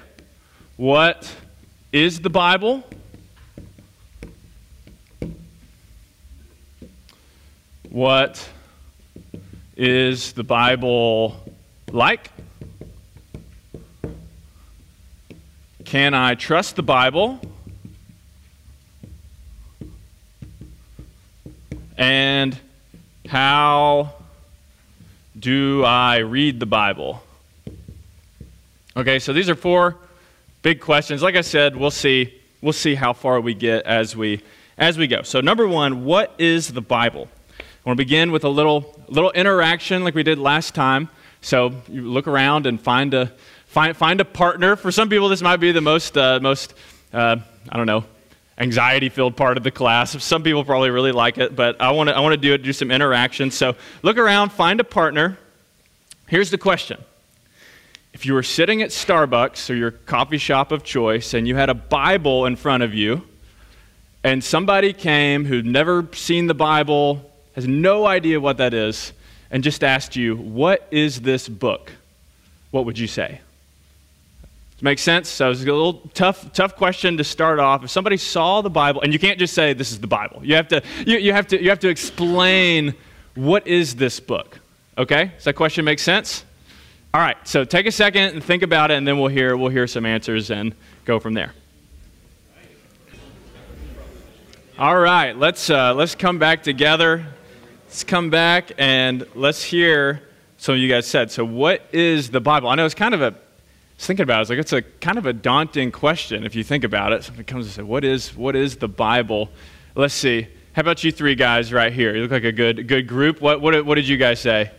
What 0.77 1.33
is 1.93 2.21
the 2.21 2.31
Bible? 2.31 2.85
What 7.89 8.49
is 9.78 10.32
the 10.32 10.42
Bible 10.42 11.37
like? 11.92 12.32
Can 15.85 16.14
I 16.14 16.35
trust 16.35 16.75
the 16.75 16.82
Bible? 16.82 17.40
And 21.97 22.58
how 23.28 24.14
do 25.38 25.85
I 25.85 26.18
read 26.18 26.58
the 26.58 26.66
Bible? 26.66 27.23
Okay, 28.97 29.20
so 29.20 29.32
these 29.32 29.49
are 29.49 29.54
four 29.54 29.97
big 30.62 30.80
questions. 30.80 31.23
Like 31.23 31.37
I 31.37 31.40
said, 31.40 31.76
we'll 31.76 31.92
see 31.92 32.35
we'll 32.61 32.73
see 32.73 32.97
how 32.97 33.12
far 33.12 33.40
we 33.40 33.54
get 33.54 33.85
as 33.85 34.16
we 34.16 34.42
as 34.76 34.99
we 34.99 35.06
go. 35.06 35.23
So 35.23 35.40
number 35.40 35.68
1, 35.68 36.04
what 36.04 36.35
is 36.37 36.73
the 36.73 36.80
Bible? 36.80 37.28
I 37.61 37.62
want 37.85 37.97
to 37.97 38.04
begin 38.04 38.32
with 38.32 38.42
a 38.42 38.49
little 38.49 38.98
little 39.09 39.31
interaction 39.33 40.05
like 40.05 40.15
we 40.15 40.23
did 40.23 40.38
last 40.38 40.75
time. 40.75 41.09
So 41.41 41.75
you 41.88 42.03
look 42.03 42.27
around 42.27 42.67
and 42.67 42.81
find 42.81 43.15
a 43.15 43.33
find, 43.67 43.97
find 43.97 44.21
a 44.21 44.25
partner. 44.25 44.77
For 44.77 44.91
some 44.91 45.09
people, 45.09 45.29
this 45.29 45.43
might 45.43 45.59
be 45.59 45.73
the 45.73 45.81
most, 45.81 46.17
uh, 46.17 46.41
most 46.41 46.75
uh, 47.12 47.37
I 47.69 47.77
don't 47.77 47.87
know, 47.87 48.05
anxiety 48.59 49.09
filled 49.09 49.37
part 49.37 49.57
of 49.57 49.62
the 49.62 49.71
class. 49.71 50.23
Some 50.23 50.43
people 50.43 50.65
probably 50.65 50.91
really 50.91 51.12
like 51.12 51.38
it, 51.38 51.55
but 51.55 51.81
I 51.81 51.93
want 51.93 52.09
to 52.09 52.17
I 52.17 52.21
want 52.21 52.33
to 52.33 52.41
do 52.41 52.55
it, 52.55 52.62
do 52.62 52.73
some 52.73 52.91
interaction. 52.91 53.50
So 53.50 53.77
look 54.03 54.19
around, 54.19 54.50
find 54.50 54.81
a 54.81 54.85
partner. 54.85 55.38
Here's 56.27 56.50
the 56.50 56.59
question. 56.59 57.03
If 58.12 58.27
you 58.27 58.35
were 58.35 58.43
sitting 58.43 58.83
at 58.83 58.91
Starbucks 58.91 59.71
or 59.71 59.75
your 59.75 59.93
coffee 59.93 60.38
shop 60.38 60.73
of 60.73 60.83
choice 60.83 61.35
and 61.35 61.47
you 61.47 61.55
had 61.55 61.71
a 61.71 61.75
Bible 61.75 62.47
in 62.47 62.57
front 62.57 62.83
of 62.83 62.95
you, 62.95 63.23
and 64.25 64.43
somebody 64.43 64.93
came 64.93 65.45
who'd 65.45 65.65
never 65.65 66.09
seen 66.12 66.49
the 66.49 66.55
Bible, 66.55 67.27
has 67.59 67.67
no 67.67 68.07
idea 68.07 68.38
what 68.38 68.59
that 68.59 68.73
is, 68.73 69.12
and 69.50 69.65
just 69.65 69.83
asked 69.83 70.15
you, 70.15 70.37
What 70.37 70.87
is 70.93 71.23
this 71.23 71.49
book? 71.49 71.91
What 72.71 72.85
would 72.85 72.97
you 72.97 73.09
say? 73.09 73.41
Does 74.77 74.83
make 74.85 75.00
sense? 75.00 75.29
So 75.29 75.50
it's 75.50 75.62
a 75.62 75.65
little 75.65 75.95
tough, 76.15 76.53
tough 76.53 76.77
question 76.77 77.17
to 77.17 77.25
start 77.25 77.59
off. 77.59 77.83
If 77.83 77.91
somebody 77.91 78.17
saw 78.17 78.61
the 78.61 78.71
Bible, 78.71 79.00
and 79.00 79.12
you 79.12 79.19
can't 79.19 79.41
just 79.41 79.55
say 79.55 79.73
this 79.73 79.91
is 79.91 79.99
the 79.99 80.07
Bible. 80.07 80.41
You 80.45 80.55
have 80.55 80.69
to, 80.69 80.85
you, 81.05 81.19
you 81.19 81.33
have 81.33 81.49
to, 81.49 81.61
you 81.61 81.69
have 81.71 81.81
to 81.81 81.88
explain 81.88 82.95
what 83.35 83.67
is 83.67 83.97
this 83.97 84.21
book. 84.21 84.61
Okay? 84.97 85.33
Does 85.35 85.43
that 85.43 85.55
question 85.55 85.85
make 85.85 85.99
sense? 85.99 86.45
All 87.12 87.21
right. 87.21 87.37
So 87.43 87.65
take 87.65 87.87
a 87.87 87.93
second 87.93 88.35
and 88.35 88.45
think 88.45 88.62
about 88.62 88.93
it, 88.93 88.99
and 88.99 89.09
then 89.09 89.19
we'll 89.19 89.27
hear, 89.27 89.57
we'll 89.57 89.71
hear 89.71 89.88
some 89.88 90.07
answers 90.07 90.53
and 90.53 90.77
go 91.05 91.19
from 91.19 91.35
there. 91.35 91.55
All 94.79 94.97
right. 94.97 95.37
Let's 95.37 95.71
uh, 95.71 95.93
let's 95.95 96.15
come 96.15 96.38
back 96.38 96.62
together. 96.62 97.27
Let's 97.88 98.04
come 98.04 98.28
back 98.28 98.73
and 98.76 99.26
let's 99.35 99.62
hear 99.62 100.21
some 100.59 100.75
of 100.75 100.78
you 100.78 100.90
guys 100.90 101.07
said. 101.07 101.30
So, 101.30 101.42
what 101.42 101.80
is 101.90 102.28
the 102.28 102.38
Bible? 102.38 102.68
I 102.68 102.75
know 102.75 102.85
it's 102.85 102.95
kind 102.95 103.14
of 103.14 103.23
a, 103.23 103.28
I 103.28 103.28
was 103.28 104.07
thinking 104.07 104.25
about 104.25 104.40
it, 104.40 104.42
it's 104.42 104.50
like 104.50 104.59
it's 104.59 104.73
a 104.75 104.83
kind 104.83 105.16
of 105.16 105.25
a 105.25 105.33
daunting 105.33 105.90
question 105.90 106.45
if 106.45 106.54
you 106.54 106.62
think 106.62 106.85
about 106.85 107.14
it. 107.14 107.25
Somebody 107.25 107.45
comes 107.45 107.64
and 107.64 107.75
says, 107.75 107.85
"What 107.87 108.04
is 108.04 108.37
what 108.37 108.54
is 108.57 108.76
the 108.76 108.88
Bible?" 108.88 109.49
Let's 109.95 110.12
see. 110.12 110.49
How 110.75 110.80
about 110.80 111.02
you 111.02 111.11
three 111.11 111.35
guys 111.35 111.73
right 111.73 111.90
here? 111.90 112.14
You 112.14 112.21
look 112.21 112.30
like 112.30 112.45
a 112.45 112.52
good 112.52 112.87
good 112.87 113.07
group. 113.07 113.40
What 113.40 113.62
what 113.62 113.87
what 113.87 113.95
did 113.95 114.07
you 114.07 114.18
guys 114.18 114.38
say? 114.38 114.71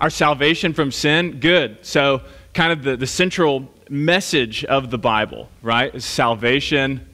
Our 0.00 0.08
salvation 0.08 0.72
from 0.72 0.92
sin. 0.92 1.40
Good. 1.40 1.84
So, 1.84 2.22
kind 2.54 2.72
of 2.72 2.82
the, 2.84 2.96
the 2.96 3.06
central 3.06 3.70
message 3.90 4.64
of 4.64 4.90
the 4.90 4.96
Bible, 4.96 5.50
right? 5.60 5.94
Is 5.94 6.06
salvation 6.06 7.06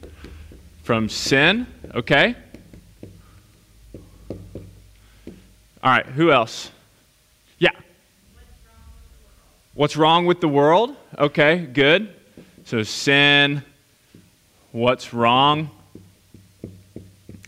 from 0.84 1.08
sin. 1.08 1.66
Okay. 1.96 2.36
All 5.86 5.92
right. 5.92 6.04
Who 6.04 6.32
else? 6.32 6.72
Yeah. 7.60 7.70
What's 9.74 9.96
wrong 9.96 10.26
with 10.26 10.40
the 10.40 10.48
world? 10.48 10.96
Okay, 11.16 11.58
good. 11.58 12.12
So, 12.64 12.82
sin, 12.82 13.62
what's 14.72 15.14
wrong? 15.14 15.70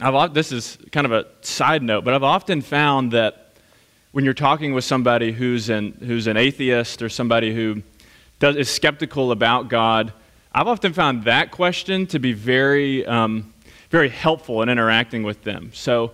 I've, 0.01 0.35
this 0.35 0.53
is 0.53 0.79
kind 0.93 1.05
of 1.05 1.11
a 1.11 1.27
side 1.41 1.83
note, 1.83 2.05
but 2.05 2.15
I've 2.15 2.23
often 2.23 2.61
found 2.63 3.11
that 3.11 3.55
when 4.13 4.25
you're 4.25 4.35
talking 4.35 4.73
with 4.73 4.85
somebody 4.85 5.33
who's 5.33 5.69
an, 5.69 5.99
who's 6.07 6.29
an 6.29 6.37
atheist 6.37 7.03
or 7.03 7.09
somebody 7.09 7.53
who 7.53 7.83
does, 8.39 8.55
is 8.55 8.71
skeptical 8.71 9.33
about 9.33 9.69
God, 9.69 10.13
I've 10.53 10.69
often 10.69 10.93
found 10.93 11.25
that 11.25 11.51
question 11.51 12.07
to 12.07 12.21
be 12.21 12.35
very, 12.35 13.05
um, 13.05 13.53
very 13.91 14.11
helpful 14.11 14.63
in 14.63 14.69
interacting 14.69 15.25
with 15.25 15.43
them. 15.43 15.73
So, 15.75 16.13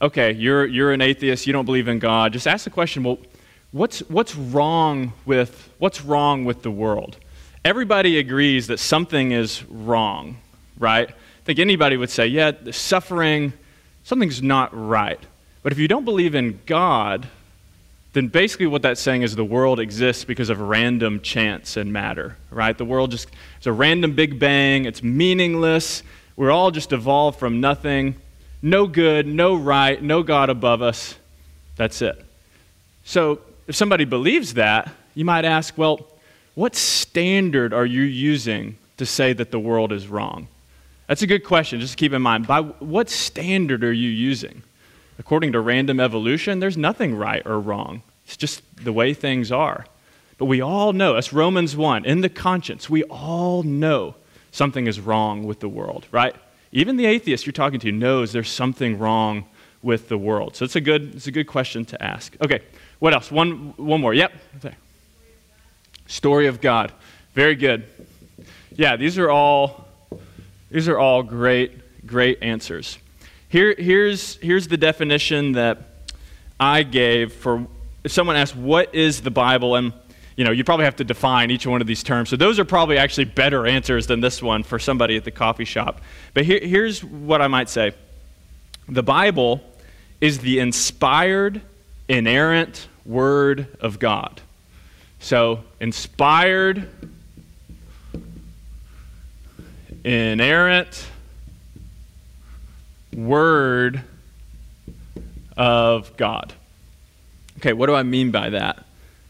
okay, 0.00 0.32
you're, 0.32 0.66
you're 0.66 0.92
an 0.92 1.00
atheist, 1.00 1.46
you 1.46 1.52
don't 1.52 1.64
believe 1.64 1.88
in 1.88 1.98
God. 1.98 2.32
Just 2.32 2.46
ask 2.46 2.64
the 2.64 2.70
question, 2.70 3.02
well, 3.02 3.18
what's, 3.72 4.00
what's, 4.08 4.34
wrong 4.36 5.12
with, 5.26 5.70
what's 5.78 6.02
wrong 6.02 6.44
with 6.44 6.62
the 6.62 6.70
world? 6.70 7.16
Everybody 7.64 8.18
agrees 8.18 8.68
that 8.68 8.78
something 8.78 9.32
is 9.32 9.64
wrong, 9.64 10.38
right? 10.78 11.10
I 11.10 11.44
think 11.44 11.58
anybody 11.58 11.96
would 11.96 12.10
say, 12.10 12.26
yeah, 12.26 12.52
the 12.52 12.72
suffering, 12.72 13.52
something's 14.04 14.42
not 14.42 14.70
right. 14.72 15.20
But 15.62 15.72
if 15.72 15.78
you 15.78 15.88
don't 15.88 16.04
believe 16.04 16.34
in 16.34 16.60
God, 16.66 17.26
then 18.12 18.28
basically 18.28 18.66
what 18.66 18.82
that's 18.82 19.00
saying 19.00 19.22
is 19.22 19.36
the 19.36 19.44
world 19.44 19.80
exists 19.80 20.24
because 20.24 20.50
of 20.50 20.60
random 20.60 21.20
chance 21.20 21.76
and 21.76 21.92
matter, 21.92 22.36
right? 22.50 22.76
The 22.76 22.84
world 22.84 23.10
just 23.10 23.28
is 23.60 23.66
a 23.66 23.72
random 23.72 24.14
big 24.14 24.38
bang, 24.38 24.84
it's 24.84 25.02
meaningless. 25.02 26.02
We're 26.36 26.52
all 26.52 26.70
just 26.70 26.92
evolved 26.92 27.38
from 27.38 27.60
nothing. 27.60 28.14
No 28.62 28.86
good, 28.86 29.26
no 29.26 29.54
right, 29.54 30.02
no 30.02 30.22
God 30.22 30.50
above 30.50 30.82
us. 30.82 31.14
That's 31.76 32.02
it. 32.02 32.24
So 33.04 33.40
if 33.66 33.76
somebody 33.76 34.04
believes 34.04 34.54
that, 34.54 34.90
you 35.14 35.24
might 35.24 35.44
ask, 35.44 35.76
well, 35.78 36.06
what 36.54 36.74
standard 36.74 37.72
are 37.72 37.86
you 37.86 38.02
using 38.02 38.76
to 38.96 39.06
say 39.06 39.32
that 39.32 39.50
the 39.50 39.60
world 39.60 39.92
is 39.92 40.08
wrong? 40.08 40.48
That's 41.06 41.22
a 41.22 41.26
good 41.26 41.44
question, 41.44 41.80
just 41.80 41.96
keep 41.96 42.12
in 42.12 42.20
mind. 42.20 42.46
By 42.46 42.60
what 42.62 43.08
standard 43.08 43.84
are 43.84 43.92
you 43.92 44.10
using? 44.10 44.62
According 45.18 45.52
to 45.52 45.60
random 45.60 46.00
evolution, 46.00 46.60
there's 46.60 46.76
nothing 46.76 47.14
right 47.14 47.42
or 47.46 47.60
wrong. 47.60 48.02
It's 48.26 48.36
just 48.36 48.62
the 48.76 48.92
way 48.92 49.14
things 49.14 49.50
are. 49.50 49.86
But 50.36 50.44
we 50.44 50.60
all 50.60 50.92
know, 50.92 51.14
that's 51.14 51.32
Romans 51.32 51.76
1, 51.76 52.04
in 52.04 52.20
the 52.20 52.28
conscience, 52.28 52.90
we 52.90 53.04
all 53.04 53.62
know 53.62 54.16
something 54.52 54.86
is 54.86 55.00
wrong 55.00 55.44
with 55.44 55.60
the 55.60 55.68
world, 55.68 56.06
right? 56.12 56.34
Even 56.72 56.96
the 56.96 57.06
atheist 57.06 57.46
you're 57.46 57.52
talking 57.52 57.80
to 57.80 57.92
knows 57.92 58.32
there's 58.32 58.50
something 58.50 58.98
wrong 58.98 59.44
with 59.82 60.08
the 60.08 60.18
world. 60.18 60.56
So 60.56 60.64
it's 60.64 60.76
a 60.76 60.80
good, 60.80 61.14
it's 61.14 61.26
a 61.26 61.32
good 61.32 61.46
question 61.46 61.84
to 61.86 62.02
ask. 62.02 62.36
Okay, 62.42 62.60
what 62.98 63.14
else? 63.14 63.30
One, 63.30 63.72
one 63.76 64.00
more. 64.00 64.12
Yep. 64.12 64.32
Story 66.06 66.46
of 66.46 66.60
God. 66.60 66.92
Very 67.34 67.54
good. 67.54 67.84
Yeah, 68.74 68.96
these 68.96 69.18
are 69.18 69.30
all 69.30 69.86
these 70.70 70.86
are 70.88 70.98
all 70.98 71.22
great, 71.22 72.06
great 72.06 72.42
answers. 72.42 72.98
Here, 73.48 73.74
here's, 73.78 74.36
here's 74.36 74.68
the 74.68 74.76
definition 74.76 75.52
that 75.52 75.78
I 76.60 76.82
gave 76.82 77.32
for 77.32 77.66
if 78.04 78.12
someone 78.12 78.36
asks, 78.36 78.56
what 78.56 78.94
is 78.94 79.22
the 79.22 79.30
Bible? 79.30 79.74
And 79.74 79.92
you 80.38 80.44
know, 80.44 80.52
you 80.52 80.62
probably 80.62 80.84
have 80.84 80.94
to 80.94 81.04
define 81.04 81.50
each 81.50 81.66
one 81.66 81.80
of 81.80 81.88
these 81.88 82.04
terms. 82.04 82.28
So 82.28 82.36
those 82.36 82.60
are 82.60 82.64
probably 82.64 82.96
actually 82.96 83.24
better 83.24 83.66
answers 83.66 84.06
than 84.06 84.20
this 84.20 84.40
one 84.40 84.62
for 84.62 84.78
somebody 84.78 85.16
at 85.16 85.24
the 85.24 85.32
coffee 85.32 85.64
shop. 85.64 86.00
But 86.32 86.44
here, 86.44 86.60
here's 86.62 87.02
what 87.02 87.42
I 87.42 87.48
might 87.48 87.68
say. 87.68 87.92
The 88.88 89.02
Bible 89.02 89.60
is 90.20 90.38
the 90.38 90.60
inspired 90.60 91.60
inerrant 92.08 92.86
Word 93.04 93.66
of 93.80 93.98
God. 93.98 94.40
So, 95.18 95.64
inspired, 95.80 96.88
inerrant 100.04 101.04
Word 103.12 104.04
of 105.56 106.16
God. 106.16 106.52
Okay, 107.56 107.72
what 107.72 107.86
do 107.86 107.96
I 107.96 108.04
mean 108.04 108.30
by 108.30 108.50
that? 108.50 108.84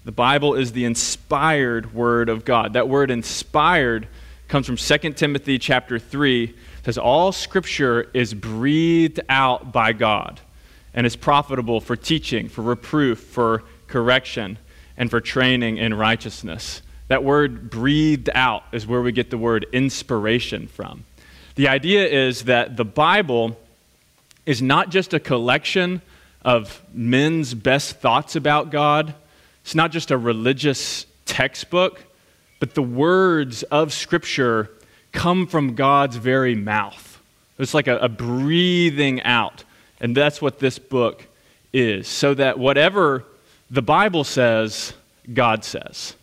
The 0.09 0.13
Bible 0.13 0.55
is 0.55 0.73
the 0.73 0.87
inspired 0.87 1.93
Word 1.93 2.31
of 2.31 2.47
God. 2.47 2.73
That 2.73 2.89
word 2.89 3.11
inspired 3.11 4.09
comes 4.49 4.65
from 4.65 4.79
2 4.79 5.13
Timothy 5.13 5.59
chapter 5.59 5.99
3. 5.99 6.45
It 6.45 6.55
says, 6.83 6.97
All 6.97 7.31
scripture 7.31 8.09
is 8.15 8.33
breathed 8.33 9.21
out 9.29 9.71
by 9.71 9.93
God 9.93 10.41
and 10.95 11.07
is 11.07 11.15
profitable 11.15 11.83
for 11.83 11.95
teaching, 11.95 12.49
for 12.49 12.63
reproof, 12.63 13.21
for 13.21 13.65
correction, 13.87 14.57
and 14.97 15.11
for 15.11 15.21
training 15.21 15.77
in 15.77 15.93
righteousness. 15.93 16.81
That 17.09 17.23
word 17.23 17.69
breathed 17.69 18.31
out 18.35 18.65
is 18.73 18.87
where 18.87 19.03
we 19.03 19.13
get 19.13 19.29
the 19.29 19.37
word 19.37 19.67
inspiration 19.75 20.69
from. 20.69 21.05
The 21.57 21.69
idea 21.69 22.09
is 22.09 22.45
that 22.45 22.79
the 22.79 22.85
Bible 22.87 23.59
is 24.47 24.63
not 24.63 24.89
just 24.89 25.13
a 25.13 25.21
collection 25.21 26.01
of 26.41 26.81
men's 26.95 27.53
best 27.53 28.01
thoughts 28.01 28.37
about 28.37 28.71
God, 28.71 29.15
it's 29.69 29.75
not 29.75 29.93
just 29.93 30.11
a 30.11 30.17
religious 30.17 31.05
textbook, 31.27 32.03
but 32.59 32.75
the 32.75 32.81
words 32.81 33.65
of 33.65 33.93
Scripture 33.93 34.71
come 35.13 35.47
from 35.47 35.75
God's 35.75 36.17
very 36.17 36.55
mouth. 36.55 37.21
It's 37.59 37.75
like 37.75 37.87
a, 37.87 37.99
a 37.99 38.09
breathing 38.09 39.21
out. 39.25 39.65
And 40.01 40.17
that's 40.17 40.41
what 40.41 40.59
this 40.59 40.79
book 40.79 41.27
is. 41.71 42.09
So 42.09 42.33
that 42.33 42.59
whatever 42.59 43.25
the 43.71 43.83
Bible 43.83 44.25
says, 44.25 44.95
God 45.35 45.65
says. 45.65 46.15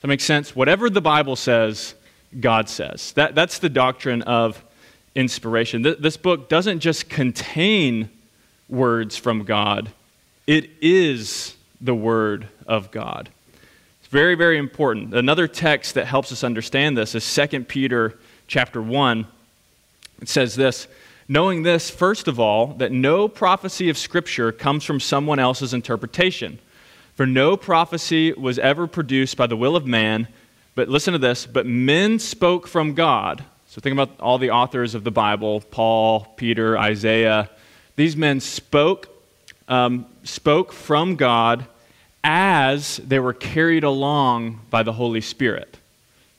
That 0.00 0.08
make 0.08 0.22
sense? 0.22 0.56
Whatever 0.56 0.88
the 0.88 1.02
Bible 1.02 1.36
says, 1.36 1.94
God 2.40 2.70
says. 2.70 3.12
That, 3.12 3.34
that's 3.34 3.58
the 3.58 3.68
doctrine 3.68 4.22
of 4.22 4.64
inspiration. 5.14 5.82
Th- 5.82 5.98
this 5.98 6.16
book 6.16 6.48
doesn't 6.48 6.80
just 6.80 7.10
contain 7.10 8.08
words 8.70 9.18
from 9.18 9.44
God, 9.44 9.90
it 10.46 10.70
is 10.80 11.55
the 11.80 11.94
Word 11.94 12.48
of 12.66 12.90
God. 12.90 13.28
It's 14.00 14.08
very, 14.08 14.34
very 14.34 14.58
important. 14.58 15.14
Another 15.14 15.48
text 15.48 15.94
that 15.94 16.06
helps 16.06 16.30
us 16.32 16.44
understand 16.44 16.96
this 16.96 17.14
is 17.14 17.48
2 17.50 17.64
Peter 17.64 18.18
chapter 18.46 18.80
1. 18.80 19.26
It 20.22 20.28
says 20.28 20.54
this 20.54 20.86
Knowing 21.28 21.64
this, 21.64 21.90
first 21.90 22.28
of 22.28 22.38
all, 22.38 22.68
that 22.74 22.92
no 22.92 23.26
prophecy 23.26 23.88
of 23.88 23.98
Scripture 23.98 24.52
comes 24.52 24.84
from 24.84 25.00
someone 25.00 25.38
else's 25.38 25.74
interpretation. 25.74 26.58
For 27.16 27.26
no 27.26 27.56
prophecy 27.56 28.32
was 28.32 28.58
ever 28.58 28.86
produced 28.86 29.36
by 29.36 29.46
the 29.46 29.56
will 29.56 29.74
of 29.74 29.86
man, 29.86 30.28
but 30.74 30.88
listen 30.88 31.12
to 31.12 31.18
this, 31.18 31.46
but 31.46 31.66
men 31.66 32.18
spoke 32.18 32.68
from 32.68 32.94
God. 32.94 33.42
So 33.68 33.80
think 33.80 33.94
about 33.94 34.20
all 34.20 34.38
the 34.38 34.50
authors 34.50 34.94
of 34.94 35.02
the 35.02 35.10
Bible 35.10 35.62
Paul, 35.62 36.32
Peter, 36.36 36.78
Isaiah. 36.78 37.50
These 37.96 38.16
men 38.16 38.40
spoke, 38.40 39.08
um, 39.68 40.06
spoke 40.24 40.72
from 40.72 41.16
God 41.16 41.66
as 42.22 42.96
they 42.98 43.18
were 43.18 43.32
carried 43.32 43.84
along 43.84 44.60
by 44.70 44.82
the 44.82 44.92
Holy 44.92 45.20
Spirit. 45.20 45.78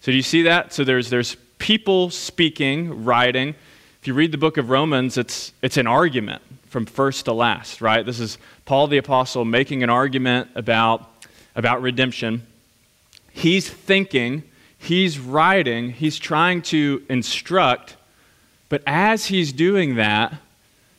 So 0.01 0.11
do 0.11 0.15
you 0.15 0.23
see 0.23 0.43
that? 0.43 0.73
So 0.73 0.83
there's, 0.83 1.09
there's 1.09 1.35
people 1.59 2.09
speaking, 2.09 3.03
writing. 3.03 3.55
If 4.01 4.07
you 4.07 4.13
read 4.13 4.31
the 4.31 4.37
book 4.37 4.57
of 4.57 4.69
Romans, 4.69 5.17
it's, 5.17 5.53
it's 5.61 5.77
an 5.77 5.87
argument 5.87 6.41
from 6.69 6.85
first 6.85 7.25
to 7.25 7.33
last, 7.33 7.81
right? 7.81 8.05
This 8.05 8.19
is 8.19 8.37
Paul 8.65 8.87
the 8.87 8.97
Apostle 8.97 9.45
making 9.45 9.83
an 9.83 9.89
argument 9.89 10.49
about, 10.55 11.09
about 11.55 11.81
redemption. 11.81 12.45
He's 13.31 13.69
thinking, 13.69 14.43
he's 14.77 15.19
writing, 15.19 15.91
he's 15.91 16.17
trying 16.19 16.61
to 16.63 17.03
instruct, 17.09 17.95
but 18.69 18.83
as 18.85 19.27
he's 19.27 19.53
doing 19.53 19.95
that, 19.95 20.35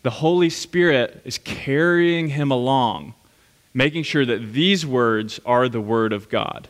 the 0.02 0.10
Holy 0.10 0.50
Spirit 0.50 1.20
is 1.24 1.38
carrying 1.38 2.28
him 2.28 2.50
along, 2.50 3.14
making 3.74 4.04
sure 4.04 4.24
that 4.24 4.52
these 4.52 4.86
words 4.86 5.40
are 5.44 5.68
the 5.68 5.80
Word 5.80 6.12
of 6.12 6.28
God. 6.28 6.68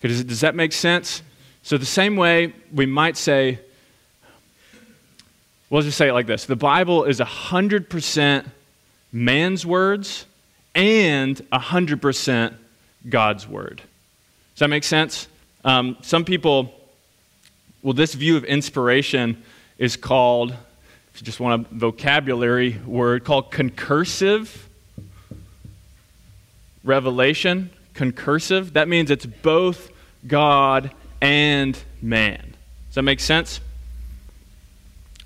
Does, 0.00 0.24
does 0.24 0.40
that 0.40 0.54
make 0.54 0.72
sense? 0.72 1.22
So, 1.62 1.76
the 1.76 1.86
same 1.86 2.16
way 2.16 2.54
we 2.72 2.86
might 2.86 3.16
say, 3.16 3.58
we'll 5.68 5.82
just 5.82 5.98
say 5.98 6.08
it 6.08 6.12
like 6.12 6.26
this 6.26 6.46
the 6.46 6.56
Bible 6.56 7.04
is 7.04 7.20
100% 7.20 8.46
man's 9.12 9.66
words 9.66 10.26
and 10.74 11.36
100% 11.52 12.54
God's 13.08 13.48
word. 13.48 13.82
Does 14.54 14.60
that 14.60 14.68
make 14.68 14.84
sense? 14.84 15.28
Um, 15.64 15.96
some 16.02 16.24
people, 16.24 16.72
well, 17.82 17.94
this 17.94 18.14
view 18.14 18.36
of 18.36 18.44
inspiration 18.44 19.42
is 19.76 19.96
called, 19.96 20.54
if 21.18 21.22
you 21.22 21.26
just 21.26 21.40
want 21.40 21.66
a 21.66 21.74
vocabulary 21.74 22.78
word, 22.86 23.24
called 23.24 23.50
concursive 23.50 24.68
revelation. 26.84 27.70
Concursive. 27.92 28.74
That 28.74 28.86
means 28.86 29.10
it's 29.10 29.26
both 29.26 29.90
God 30.28 30.92
and 31.20 31.76
man. 32.00 32.54
Does 32.86 32.94
that 32.94 33.02
make 33.02 33.18
sense? 33.18 33.58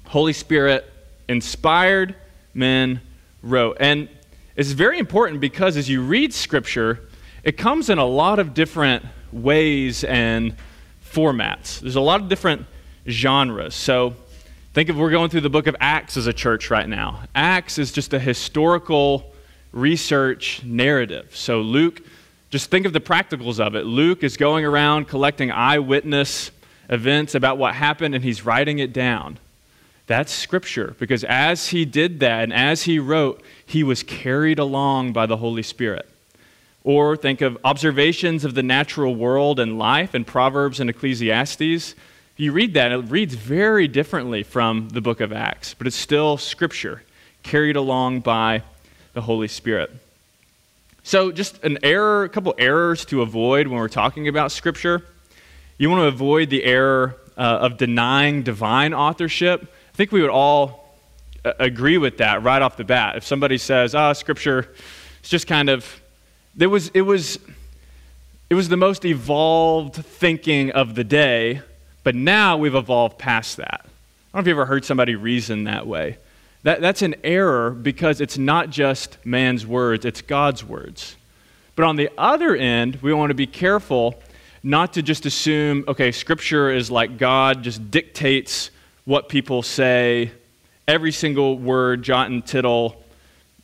Holy 0.07 0.33
Spirit 0.33 0.91
inspired, 1.29 2.15
men 2.55 3.03
wrote. 3.43 3.77
And 3.79 4.09
it's 4.57 4.71
very 4.71 4.99
important 4.99 5.43
because 5.43 5.77
as 5.77 5.91
you 5.91 6.01
read 6.01 6.33
Scripture, 6.33 7.01
it 7.45 7.59
comes 7.59 7.91
in 7.91 7.99
a 7.99 8.07
lot 8.07 8.39
of 8.39 8.55
different 8.55 9.05
ways 9.31 10.05
and 10.05 10.57
formats. 11.07 11.81
There's 11.81 11.97
a 11.97 12.01
lot 12.01 12.23
of 12.23 12.31
different 12.31 12.65
genres. 13.07 13.75
So 13.75 14.15
think 14.73 14.89
of 14.89 14.97
we're 14.97 15.11
going 15.11 15.29
through 15.29 15.43
the 15.43 15.51
book 15.51 15.67
of 15.67 15.77
Acts 15.81 16.17
as 16.17 16.27
a 16.27 16.33
church 16.33 16.71
right 16.71 16.89
now. 16.89 17.23
Acts 17.35 17.79
is 17.79 17.93
just 17.93 18.15
a 18.15 18.19
historical 18.19 19.33
research 19.73 20.63
narrative. 20.65 21.37
So 21.37 21.61
Luke, 21.61 22.01
just 22.51 22.71
think 22.71 22.87
of 22.87 22.93
the 22.93 23.01
practicals 23.01 23.61
of 23.61 23.75
it. 23.75 23.85
Luke 23.85 24.23
is 24.23 24.37
going 24.37 24.65
around 24.65 25.09
collecting 25.09 25.51
eyewitness 25.51 26.51
events 26.89 27.35
about 27.35 27.59
what 27.59 27.75
happened 27.75 28.15
and 28.15 28.25
he's 28.25 28.45
writing 28.45 28.79
it 28.79 28.93
down. 28.93 29.39
That's 30.07 30.33
scripture 30.33 30.97
because 30.99 31.25
as 31.25 31.69
he 31.69 31.85
did 31.85 32.21
that 32.21 32.43
and 32.43 32.53
as 32.53 32.83
he 32.83 32.99
wrote, 32.99 33.43
he 33.65 33.83
was 33.83 34.03
carried 34.03 34.59
along 34.59 35.13
by 35.13 35.27
the 35.27 35.37
Holy 35.37 35.63
Spirit. 35.63 36.09
Or 36.85 37.17
think 37.17 37.41
of 37.41 37.57
observations 37.63 38.45
of 38.45 38.55
the 38.55 38.63
natural 38.63 39.15
world 39.15 39.61
and 39.61 39.79
life 39.79 40.15
in 40.15 40.25
Proverbs 40.25 40.81
and 40.81 40.91
Ecclesiastes. 40.91 41.95
You 42.43 42.51
read 42.51 42.75
that, 42.75 42.91
it 42.91 42.97
reads 43.09 43.37
very 43.37 43.87
differently 43.87 44.43
from 44.43 44.89
the 44.89 45.01
book 45.01 45.21
of 45.21 45.33
Acts, 45.33 45.75
but 45.75 45.87
it's 45.87 45.95
still 45.95 46.37
scripture 46.37 47.05
carried 47.45 47.77
along 47.77 48.23
by 48.23 48.65
the 49.13 49.21
Holy 49.21 49.47
Spirit. 49.47 49.93
So, 51.05 51.31
just 51.31 51.63
an 51.63 51.79
error, 51.85 52.25
a 52.25 52.29
couple 52.29 52.53
errors 52.59 53.05
to 53.05 53.23
avoid 53.23 53.69
when 53.69 53.79
we're 53.79 53.87
talking 53.87 54.27
about 54.27 54.51
scripture. 54.51 55.07
You 55.79 55.89
want 55.89 56.01
to 56.01 56.09
avoid 56.09 56.51
the 56.51 56.65
error 56.65 57.15
uh, 57.37 57.43
of 57.43 57.77
denying 57.77 58.43
divine 58.43 58.93
authorship 58.93 59.63
I 59.63 59.97
think 59.97 60.11
we 60.11 60.21
would 60.21 60.29
all 60.29 60.97
uh, 61.45 61.53
agree 61.61 61.97
with 61.97 62.19
that 62.19 62.43
right 62.43 62.61
off 62.61 62.77
the 62.77 62.83
bat. 62.83 63.15
If 63.15 63.25
somebody 63.25 63.57
says, 63.57 63.95
"Ah, 63.95 64.11
oh, 64.11 64.13
Scripture," 64.15 64.69
it's 65.21 65.29
just 65.29 65.47
kind 65.47 65.69
of 65.69 66.03
it 66.59 66.67
was 66.67 66.89
it 66.89 67.03
was 67.03 67.39
it 68.51 68.57
was 68.57 68.69
the 68.69 68.77
most 68.77 69.05
evolved 69.05 69.95
thinking 69.95 70.73
of 70.73 70.97
the 70.97 71.05
day, 71.05 71.63
but 72.05 72.15
now 72.15 72.57
we've 72.57 72.75
evolved 72.75 73.19
past 73.19 73.57
that. 73.59 73.81
I 73.85 73.87
don't 73.87 74.35
know 74.35 74.41
if 74.41 74.47
you 74.47 74.53
ever 74.53 74.67
heard 74.67 74.85
somebody 74.85 75.15
reason 75.15 75.65
that 75.65 75.87
way. 75.87 76.19
That, 76.63 76.81
that's 76.81 77.03
an 77.03 77.17
error 77.25 77.71
because 77.71 78.21
it's 78.21 78.39
not 78.39 78.71
just 78.71 79.19
man's 79.25 79.67
words, 79.67 80.05
it's 80.05 80.23
God's 80.23 80.65
words. 80.65 81.17
But 81.75 81.85
on 81.85 81.97
the 81.97 82.11
other 82.17 82.55
end, 82.55 82.97
we 83.03 83.13
want 83.13 83.31
to 83.31 83.35
be 83.35 83.47
careful 83.47 84.21
not 84.63 84.93
to 84.95 85.03
just 85.03 85.27
assume, 85.27 85.85
okay, 85.89 86.13
Scripture 86.13 86.71
is 86.71 86.91
like 86.91 87.19
God 87.19 87.63
just 87.63 87.91
dictates 87.91 88.71
what 89.05 89.29
people 89.29 89.63
say, 89.63 90.31
every 90.87 91.11
single 91.11 91.59
word, 91.59 92.03
jot 92.03 92.31
and 92.31 92.47
tittle, 92.47 93.03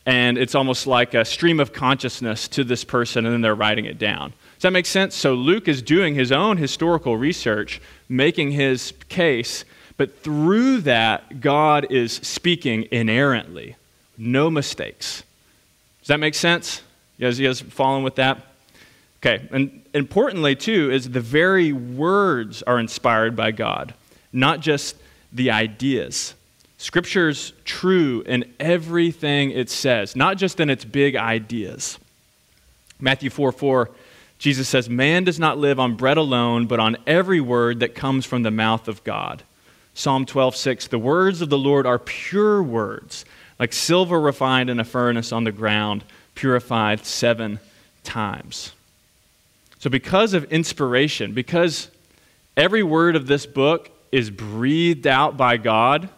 and 0.05 0.39
it's 0.39 0.55
almost 0.55 0.87
like 0.87 1.15
a 1.15 1.25
stream 1.25 1.61
of 1.61 1.73
consciousness 1.73 2.49
to 2.49 2.65
this 2.65 2.83
person, 2.83 3.27
and 3.27 3.35
then 3.35 3.41
they're 3.43 3.55
writing 3.55 3.85
it 3.85 3.99
down. 3.99 4.33
Does 4.59 4.63
that 4.63 4.73
make 4.73 4.87
sense? 4.87 5.15
So 5.15 5.35
Luke 5.35 5.69
is 5.69 5.83
doing 5.83 6.17
his 6.17 6.33
own 6.33 6.57
historical 6.57 7.17
research, 7.17 7.81
making 8.09 8.51
his 8.51 8.93
case, 9.09 9.65
but 9.97 10.21
through 10.21 10.81
that, 10.81 11.41
God 11.41 11.93
is 11.93 12.15
speaking 12.15 12.89
inerrantly, 12.91 13.77
no 14.17 14.51
mistakes. 14.51 15.23
Does 16.01 16.09
that 16.09 16.19
make 16.19 16.35
sense? 16.35 16.83
You 17.19 17.29
guys, 17.29 17.39
you 17.39 17.47
guys 17.47 17.61
following 17.61 18.03
with 18.03 18.17
that? 18.17 18.47
Okay, 19.23 19.49
and 19.53 19.81
importantly, 19.95 20.57
too, 20.57 20.91
is 20.91 21.09
the 21.09 21.21
very 21.21 21.73
words 21.73 22.65
are 22.65 22.81
inspired 22.81 23.37
by 23.37 23.53
God, 23.53 23.95
not 24.33 24.59
just 24.59 24.97
the 25.33 25.53
ideas. 25.53 26.35
Scripture's 26.79 27.53
true 27.65 28.25
in 28.27 28.45
everything 28.59 29.53
it 29.53 29.71
says, 29.71 30.17
not 30.17 30.37
just 30.37 30.59
in 30.59 30.69
its 30.69 30.85
big 30.85 31.15
ideas. 31.15 32.01
Matthew 33.01 33.31
4 33.31 33.53
4, 33.53 33.91
Jesus 34.39 34.69
says, 34.69 34.89
Man 34.89 35.25
does 35.25 35.39
not 35.39 35.59
live 35.59 35.81
on 35.81 35.97
bread 35.97 36.17
alone, 36.17 36.67
but 36.67 36.81
on 36.81 36.97
every 37.07 37.41
word 37.41 37.81
that 37.81 37.95
comes 37.95 38.25
from 38.25 38.43
the 38.43 38.51
mouth 38.51 38.89
of 38.89 39.03
God. 39.05 39.43
Psalm 39.95 40.27
12 40.27 40.55
6, 40.55 40.89
The 40.89 40.99
words 40.99 41.43
of 41.43 41.51
the 41.51 41.59
Lord 41.59 41.87
are 41.87 41.99
pure 41.99 42.63
words, 42.63 43.25
like 43.59 43.73
silver 43.73 44.21
refined 44.21 44.71
in 44.71 44.79
a 44.79 44.85
furnace 44.85 45.33
on 45.33 45.45
the 45.45 45.53
ground, 45.53 46.05
purified 46.35 47.05
seven 47.05 47.59
times. 48.05 48.73
So, 49.81 49.91
because 49.91 50.35
of 50.35 50.45
inspiration, 50.53 51.35
because 51.35 51.91
every 52.57 52.83
word 52.83 53.17
of 53.17 53.27
this 53.27 53.45
book 53.45 53.91
is 54.13 54.31
breathed 54.31 55.07
out 55.07 55.37
by 55.37 55.57
God, 55.57 56.09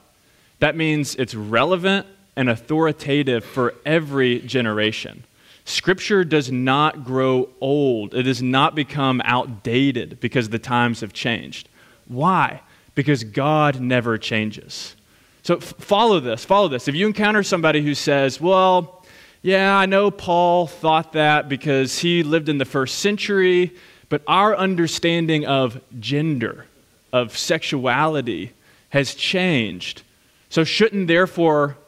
that 0.61 0.76
means 0.76 1.14
it's 1.14 1.35
relevant 1.35 2.06
and 2.37 2.48
authoritative 2.48 3.44
for 3.44 3.74
every 3.85 4.40
generation. 4.40 5.24
Scripture 5.64 6.25
does 6.25 6.51
not 6.51 7.05
grow 7.05 7.49
old, 7.61 8.14
it 8.14 8.25
does 8.25 8.42
not 8.42 8.75
become 8.75 9.20
outdated 9.25 10.20
because 10.20 10.49
the 10.49 10.59
times 10.59 11.01
have 11.01 11.12
changed. 11.12 11.68
Why? 12.09 12.62
Because 12.94 13.23
God 13.25 13.81
never 13.81 14.18
changes. 14.18 14.96
So 15.42 15.57
f- 15.57 15.75
follow 15.79 16.20
this, 16.20 16.44
follow 16.44 16.68
this. 16.68 16.88
If 16.88 16.94
you 16.94 17.07
encounter 17.07 17.42
somebody 17.42 17.83
who 17.83 17.94
says, 17.94 18.40
well, 18.40 19.05
yeah, 19.42 19.77
I 19.77 19.87
know 19.87 20.11
Paul 20.11 20.66
thought 20.66 21.12
that 21.12 21.49
because 21.49 21.99
he 21.99 22.23
lived 22.23 22.49
in 22.49 22.59
the 22.59 22.64
first 22.64 22.99
century, 22.99 23.75
but 24.09 24.23
our 24.27 24.57
understanding 24.57 25.46
of 25.46 25.81
gender, 25.99 26.66
of 27.12 27.37
sexuality, 27.38 28.53
has 28.90 29.14
changed. 29.14 30.03
So 30.51 30.64
shouldn't 30.64 31.07
therefore 31.07 31.79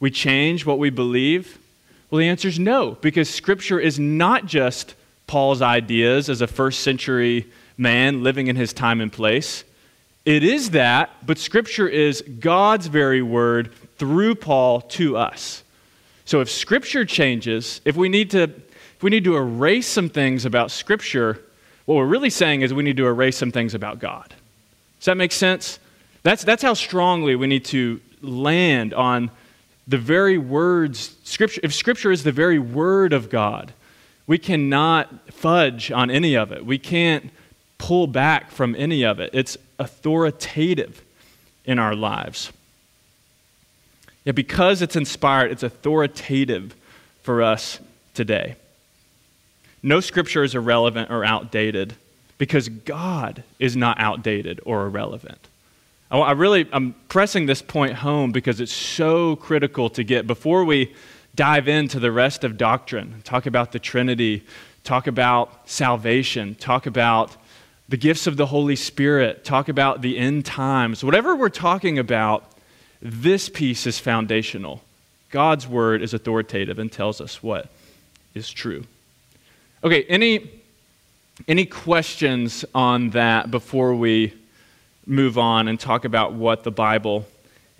we 0.00 0.10
change 0.10 0.66
what 0.66 0.78
we 0.78 0.90
believe? 0.90 1.58
Well, 2.10 2.20
the 2.20 2.28
answer 2.28 2.48
is 2.48 2.58
no, 2.58 2.96
because 3.00 3.28
Scripture 3.28 3.80
is 3.80 3.98
not 3.98 4.46
just 4.46 4.94
Paul's 5.26 5.60
ideas 5.60 6.30
as 6.30 6.40
a 6.40 6.46
first 6.46 6.80
century 6.80 7.46
man 7.76 8.22
living 8.22 8.46
in 8.46 8.56
his 8.56 8.72
time 8.72 9.00
and 9.00 9.12
place. 9.12 9.64
It 10.24 10.44
is 10.44 10.70
that, 10.70 11.10
but 11.24 11.38
Scripture 11.38 11.88
is 11.88 12.22
God's 12.40 12.86
very 12.86 13.22
word 13.22 13.72
through 13.98 14.36
Paul 14.36 14.80
to 14.82 15.16
us. 15.16 15.62
So 16.24 16.40
if 16.40 16.50
Scripture 16.50 17.04
changes, 17.04 17.80
if 17.84 17.96
we 17.96 18.08
need 18.08 18.30
to, 18.32 18.44
if 18.44 19.02
we 19.02 19.10
need 19.10 19.24
to 19.24 19.36
erase 19.36 19.86
some 19.86 20.08
things 20.08 20.44
about 20.44 20.70
Scripture, 20.70 21.40
what 21.86 21.96
we're 21.96 22.06
really 22.06 22.30
saying 22.30 22.62
is 22.62 22.74
we 22.74 22.82
need 22.82 22.96
to 22.96 23.06
erase 23.06 23.36
some 23.36 23.52
things 23.52 23.74
about 23.74 23.98
God. 23.98 24.34
Does 24.98 25.06
that 25.06 25.16
make 25.16 25.32
sense? 25.32 25.78
That's, 26.22 26.42
that's 26.42 26.62
how 26.62 26.74
strongly 26.74 27.36
we 27.36 27.46
need 27.46 27.64
to 27.66 28.00
land 28.22 28.94
on 28.94 29.30
the 29.86 29.98
very 29.98 30.38
words. 30.38 31.16
Scripture, 31.24 31.60
if 31.62 31.74
Scripture 31.74 32.10
is 32.10 32.24
the 32.24 32.32
very 32.32 32.58
word 32.58 33.12
of 33.12 33.30
God, 33.30 33.72
we 34.26 34.38
cannot 34.38 35.32
fudge 35.32 35.90
on 35.92 36.10
any 36.10 36.34
of 36.36 36.50
it. 36.52 36.66
We 36.66 36.78
can't 36.78 37.30
pull 37.78 38.06
back 38.06 38.50
from 38.50 38.74
any 38.76 39.04
of 39.04 39.20
it. 39.20 39.30
It's 39.32 39.56
authoritative 39.78 41.02
in 41.64 41.78
our 41.78 41.94
lives. 41.94 42.52
Yeah, 44.24 44.32
because 44.32 44.82
it's 44.82 44.96
inspired, 44.96 45.52
it's 45.52 45.62
authoritative 45.62 46.74
for 47.22 47.42
us 47.42 47.78
today. 48.14 48.56
No 49.82 50.00
scripture 50.00 50.42
is 50.42 50.54
irrelevant 50.54 51.10
or 51.10 51.24
outdated 51.24 51.94
because 52.38 52.68
God 52.68 53.44
is 53.60 53.76
not 53.76 54.00
outdated 54.00 54.60
or 54.64 54.86
irrelevant. 54.86 55.46
I 56.10 56.32
really, 56.32 56.68
I'm 56.72 56.94
pressing 57.08 57.46
this 57.46 57.62
point 57.62 57.94
home 57.94 58.30
because 58.30 58.60
it's 58.60 58.72
so 58.72 59.36
critical 59.36 59.90
to 59.90 60.04
get 60.04 60.26
before 60.26 60.64
we 60.64 60.94
dive 61.34 61.68
into 61.68 61.98
the 61.98 62.12
rest 62.12 62.44
of 62.44 62.56
doctrine, 62.56 63.22
talk 63.24 63.46
about 63.46 63.72
the 63.72 63.78
Trinity, 63.78 64.44
talk 64.84 65.06
about 65.06 65.68
salvation, 65.68 66.54
talk 66.54 66.86
about 66.86 67.36
the 67.88 67.96
gifts 67.96 68.26
of 68.26 68.36
the 68.36 68.46
Holy 68.46 68.76
Spirit, 68.76 69.44
talk 69.44 69.68
about 69.68 70.00
the 70.00 70.16
end 70.16 70.44
times, 70.44 71.04
whatever 71.04 71.36
we're 71.36 71.48
talking 71.48 71.98
about, 71.98 72.52
this 73.02 73.48
piece 73.48 73.86
is 73.86 73.98
foundational. 73.98 74.82
God's 75.30 75.66
word 75.68 76.02
is 76.02 76.14
authoritative 76.14 76.78
and 76.78 76.90
tells 76.90 77.20
us 77.20 77.42
what 77.42 77.68
is 78.34 78.48
true. 78.48 78.84
Okay, 79.84 80.04
any, 80.04 80.50
any 81.46 81.66
questions 81.66 82.64
on 82.74 83.10
that 83.10 83.50
before 83.50 83.94
we 83.94 84.32
move 85.06 85.38
on 85.38 85.68
and 85.68 85.78
talk 85.78 86.04
about 86.04 86.32
what 86.32 86.64
the 86.64 86.70
Bible 86.70 87.26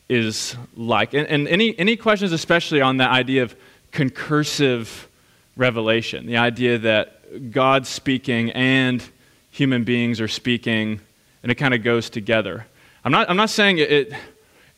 is 0.08 0.56
like? 0.76 1.14
And, 1.14 1.26
and 1.28 1.48
any, 1.48 1.78
any 1.78 1.96
questions, 1.96 2.32
especially 2.32 2.80
on 2.80 2.98
that 2.98 3.10
idea 3.10 3.42
of 3.42 3.54
concursive 3.90 5.08
revelation, 5.56 6.26
the 6.26 6.36
idea 6.36 6.78
that 6.78 7.50
God's 7.50 7.88
speaking 7.88 8.50
and 8.52 9.02
human 9.50 9.84
beings 9.84 10.20
are 10.20 10.28
speaking, 10.28 11.00
and 11.42 11.50
it 11.50 11.56
kind 11.56 11.74
of 11.74 11.82
goes 11.82 12.10
together. 12.10 12.66
I'm 13.04 13.12
not, 13.12 13.30
I'm 13.30 13.36
not 13.36 13.50
saying 13.50 13.78
it, 13.78 13.90
it, 13.90 14.12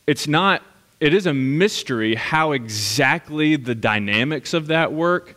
it's 0.07 0.27
not, 0.27 0.63
it 0.99 1.13
is 1.13 1.25
a 1.25 1.33
mystery 1.33 2.15
how 2.15 2.53
exactly 2.53 3.55
the 3.55 3.75
dynamics 3.75 4.53
of 4.53 4.67
that 4.67 4.93
work, 4.93 5.35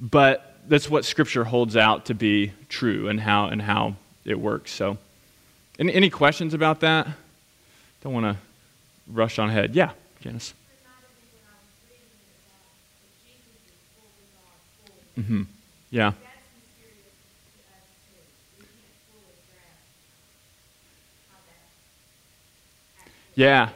but 0.00 0.56
that's 0.68 0.88
what 0.88 1.04
Scripture 1.04 1.44
holds 1.44 1.76
out 1.76 2.06
to 2.06 2.14
be 2.14 2.52
true 2.68 3.08
and 3.08 3.20
how, 3.20 3.46
and 3.46 3.60
how 3.60 3.96
it 4.24 4.38
works. 4.38 4.70
So, 4.70 4.98
any, 5.80 5.94
any 5.94 6.10
questions 6.10 6.52
about 6.54 6.80
that? 6.80 7.08
Don't 8.02 8.12
want 8.12 8.26
to 8.26 8.36
rush 9.10 9.38
on 9.38 9.48
ahead. 9.48 9.74
Yeah, 9.74 9.92
Janice. 10.20 10.54
Mm-hmm. 15.18 15.42
Yeah. 15.90 16.12
Yeah. 23.34 23.70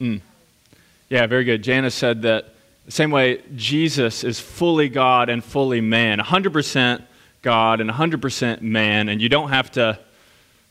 Mm. 0.00 0.20
Yeah, 1.10 1.26
very 1.26 1.44
good. 1.44 1.62
Janice 1.62 1.94
said 1.94 2.22
that 2.22 2.54
the 2.86 2.92
same 2.92 3.10
way 3.10 3.42
Jesus 3.54 4.24
is 4.24 4.40
fully 4.40 4.88
God 4.88 5.28
and 5.28 5.44
fully 5.44 5.80
man, 5.80 6.18
100% 6.18 7.02
God 7.44 7.80
and 7.80 7.88
100% 7.88 8.62
man, 8.62 9.08
and 9.08 9.22
you 9.22 9.28
don't 9.28 9.50
have 9.50 9.70
to 9.72 10.00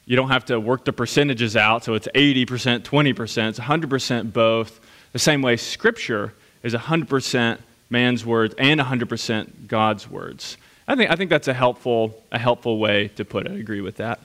you 0.06 0.18
don't 0.18 0.30
have 0.30 0.44
to 0.46 0.60
work 0.60 0.84
the 0.84 0.92
percentages 0.92 1.56
out 1.56 1.86
so 1.86 1.94
it's 1.94 2.10
80%, 2.14 2.82
20%, 2.82 3.50
it's 3.50 3.60
100% 3.60 4.34
both. 4.34 4.82
The 5.14 5.20
same 5.20 5.42
way 5.42 5.56
scripture 5.56 6.34
is 6.62 6.74
100% 6.74 7.58
man's 7.90 8.26
words 8.26 8.54
and 8.58 8.82
100% 8.82 9.68
God's 9.68 10.10
words. 10.10 10.58
I 10.86 10.96
think 10.96 11.10
I 11.10 11.16
think 11.16 11.30
that's 11.30 11.48
a 11.48 11.54
helpful 11.54 12.22
a 12.32 12.40
helpful 12.40 12.78
way 12.78 13.08
to 13.10 13.24
put 13.24 13.46
it. 13.46 13.54
I 13.54 13.56
agree 13.56 13.80
with 13.80 13.98
that. 13.98 14.20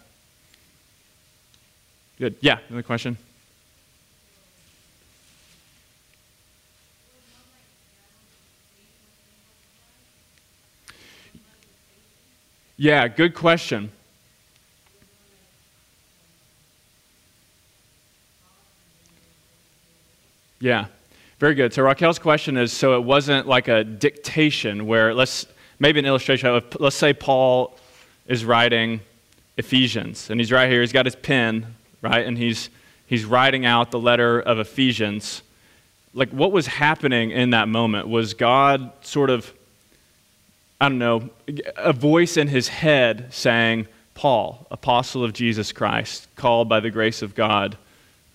Good. 2.19 2.35
Yeah, 2.41 2.59
another 2.69 2.83
question? 2.83 3.17
Yeah, 12.79 13.09
good 13.09 13.35
question. 13.35 13.93
Yeah, 20.61 20.87
very 21.39 21.55
good. 21.55 21.75
So 21.75 21.83
Raquel's 21.83 22.19
question 22.19 22.57
is 22.57 22.73
so 22.73 22.97
it 22.97 23.05
wasn't 23.05 23.47
like 23.47 23.69
a 23.69 23.85
dictation 23.85 24.87
where 24.87 25.13
let's 25.13 25.45
maybe 25.79 25.99
an 25.99 26.07
illustration 26.07 26.49
of 26.49 26.65
let's 26.81 26.97
say 26.97 27.13
Paul 27.13 27.77
is 28.27 28.47
writing 28.47 29.01
Ephesians 29.59 30.31
and 30.31 30.41
he's 30.41 30.51
right 30.51 30.71
here, 30.71 30.81
he's 30.81 30.93
got 30.93 31.05
his 31.05 31.17
pen 31.17 31.75
right? 32.03 32.27
And 32.27 32.37
he's, 32.39 32.71
he's 33.07 33.25
writing 33.25 33.67
out 33.67 33.91
the 33.91 33.99
letter 33.99 34.41
of 34.41 34.59
Ephesians. 34.59 35.43
Like, 36.15 36.31
what 36.31 36.53
was 36.53 36.67
happening 36.67 37.31
in 37.31 37.51
that 37.51 37.69
moment? 37.69 38.09
Was 38.09 38.35
God 38.35 38.93
sort 39.01 39.31
of, 39.31 39.53
I 40.81 40.89
don't 40.89 40.99
know, 40.99 41.31
a 41.77 41.93
voice 41.93 42.37
in 42.37 42.49
his 42.49 42.69
head 42.69 43.33
saying, 43.33 43.89
Paul, 44.15 44.67
apostle 44.71 45.25
of 45.25 45.33
Jesus 45.33 45.73
Christ, 45.73 46.29
called 46.37 46.69
by 46.69 46.81
the 46.81 46.91
grace 46.91 47.21
of 47.23 47.35
God 47.35 47.77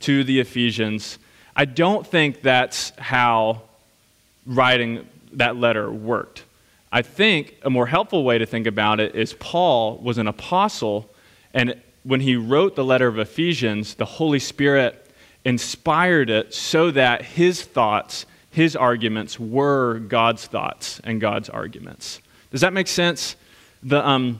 to 0.01 0.23
the 0.23 0.39
Ephesians. 0.39 1.19
I 1.55 1.65
don't 1.65 2.05
think 2.05 2.41
that's 2.41 2.91
how 2.97 3.61
writing 4.45 5.07
that 5.33 5.55
letter 5.55 5.89
worked. 5.91 6.43
I 6.91 7.01
think 7.01 7.55
a 7.63 7.69
more 7.69 7.87
helpful 7.87 8.23
way 8.23 8.37
to 8.37 8.45
think 8.45 8.67
about 8.67 8.99
it 8.99 9.15
is 9.15 9.33
Paul 9.33 9.97
was 9.97 10.17
an 10.17 10.27
apostle, 10.27 11.09
and 11.53 11.81
when 12.03 12.19
he 12.19 12.35
wrote 12.35 12.75
the 12.75 12.83
letter 12.83 13.07
of 13.07 13.19
Ephesians, 13.19 13.95
the 13.95 14.05
Holy 14.05 14.39
Spirit 14.39 14.99
inspired 15.45 16.29
it 16.29 16.53
so 16.53 16.91
that 16.91 17.21
his 17.23 17.63
thoughts, 17.63 18.25
his 18.51 18.75
arguments 18.75 19.39
were 19.39 19.99
God's 19.99 20.45
thoughts 20.45 20.99
and 21.03 21.21
God's 21.21 21.49
arguments. 21.49 22.19
Does 22.53 22.61
that 22.61 22.71
make 22.71 22.87
sense? 22.87 23.35
The, 23.81 24.07
um, 24.07 24.39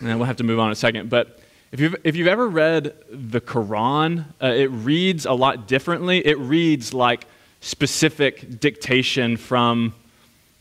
and 0.00 0.18
we'll 0.18 0.26
have 0.26 0.36
to 0.36 0.44
move 0.44 0.60
on 0.60 0.68
in 0.68 0.72
a 0.72 0.76
second, 0.76 1.08
but 1.10 1.40
if 1.72 1.80
you've, 1.80 1.96
if 2.04 2.14
you've 2.14 2.28
ever 2.28 2.46
read 2.46 2.94
the 3.10 3.40
Quran, 3.40 4.26
uh, 4.42 4.48
it 4.48 4.66
reads 4.66 5.24
a 5.24 5.32
lot 5.32 5.66
differently. 5.66 6.24
It 6.24 6.38
reads 6.38 6.92
like 6.92 7.26
specific 7.62 8.60
dictation 8.60 9.38
from, 9.38 9.94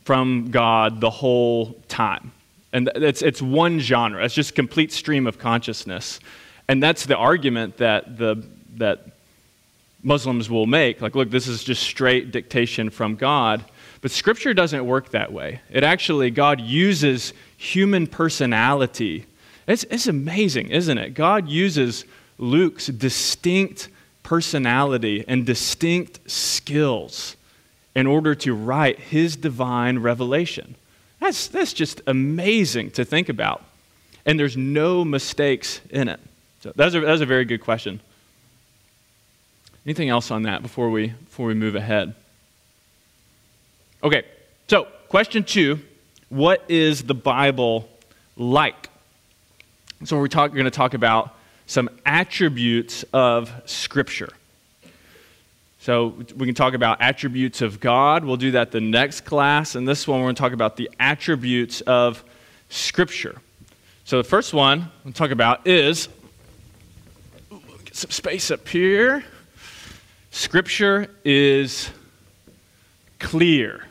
from 0.05 0.51
God 0.51 1.01
the 1.01 1.09
whole 1.09 1.73
time. 1.89 2.31
And 2.71 2.89
it's, 2.95 3.21
it's 3.21 3.41
one 3.41 3.79
genre, 3.79 4.23
it's 4.23 4.33
just 4.33 4.55
complete 4.55 4.93
stream 4.93 5.27
of 5.27 5.37
consciousness. 5.37 6.21
And 6.69 6.81
that's 6.81 7.05
the 7.05 7.17
argument 7.17 7.77
that, 7.77 8.17
the, 8.17 8.41
that 8.77 9.05
Muslims 10.01 10.49
will 10.49 10.67
make. 10.67 11.01
Like, 11.01 11.15
look, 11.15 11.29
this 11.29 11.49
is 11.49 11.65
just 11.65 11.83
straight 11.83 12.31
dictation 12.31 12.89
from 12.89 13.17
God. 13.17 13.65
But 14.01 14.11
Scripture 14.11 14.53
doesn't 14.53 14.85
work 14.85 15.09
that 15.09 15.31
way. 15.31 15.61
It 15.69 15.83
actually, 15.83 16.31
God 16.31 16.59
uses 16.59 17.33
human 17.55 18.07
personality. 18.07 19.25
It's, 19.67 19.83
it's 19.85 20.07
amazing, 20.07 20.71
isn't 20.71 20.97
it? 20.97 21.13
God 21.13 21.47
uses 21.47 22.05
Luke's 22.39 22.87
distinct 22.87 23.89
personality 24.23 25.23
and 25.27 25.45
distinct 25.45 26.19
skills 26.29 27.35
in 27.93 28.07
order 28.07 28.33
to 28.33 28.55
write 28.55 28.99
his 28.99 29.35
divine 29.35 29.99
revelation. 29.99 30.75
That's, 31.19 31.47
that's 31.47 31.73
just 31.73 32.01
amazing 32.07 32.91
to 32.91 33.05
think 33.05 33.29
about. 33.29 33.63
and 34.25 34.39
there's 34.39 34.57
no 34.57 35.03
mistakes 35.03 35.81
in 35.89 36.07
it? 36.07 36.19
So 36.61 36.71
that's 36.75 36.95
a, 36.95 36.99
that's 37.01 37.21
a 37.21 37.25
very 37.25 37.45
good 37.45 37.61
question. 37.61 37.99
Anything 39.85 40.09
else 40.09 40.29
on 40.29 40.43
that 40.43 40.61
before 40.61 40.89
we, 40.89 41.07
before 41.07 41.47
we 41.47 41.53
move 41.53 41.75
ahead? 41.75 42.13
Okay, 44.03 44.23
so 44.67 44.87
question 45.09 45.43
two 45.43 45.79
What 46.29 46.63
is 46.67 47.03
the 47.03 47.13
Bible 47.13 47.87
like? 48.35 48.89
So 50.05 50.17
we're, 50.17 50.27
talk, 50.27 50.49
we're 50.49 50.55
going 50.57 50.65
to 50.65 50.71
talk 50.71 50.95
about 50.95 51.35
some 51.67 51.87
attributes 52.03 53.05
of 53.13 53.51
Scripture. 53.65 54.29
So 55.77 56.15
we 56.35 56.47
can 56.47 56.55
talk 56.55 56.73
about 56.73 56.99
attributes 56.99 57.61
of 57.61 57.79
God. 57.79 58.25
We'll 58.25 58.37
do 58.37 58.51
that 58.51 58.71
the 58.71 58.81
next 58.81 59.21
class. 59.21 59.75
And 59.75 59.87
this 59.87 60.07
one, 60.07 60.19
we're 60.19 60.25
going 60.25 60.35
to 60.35 60.41
talk 60.41 60.53
about 60.53 60.77
the 60.77 60.89
attributes 60.99 61.81
of 61.81 62.23
Scripture. 62.69 63.39
So 64.03 64.17
the 64.17 64.27
first 64.27 64.51
one 64.51 64.91
we'll 65.03 65.13
talk 65.13 65.29
about 65.29 65.67
is 65.67 66.09
get 67.85 67.95
some 67.95 68.09
space 68.09 68.49
up 68.49 68.67
here. 68.67 69.23
Scripture 70.31 71.07
is 71.23 71.91
clear. 73.19 73.85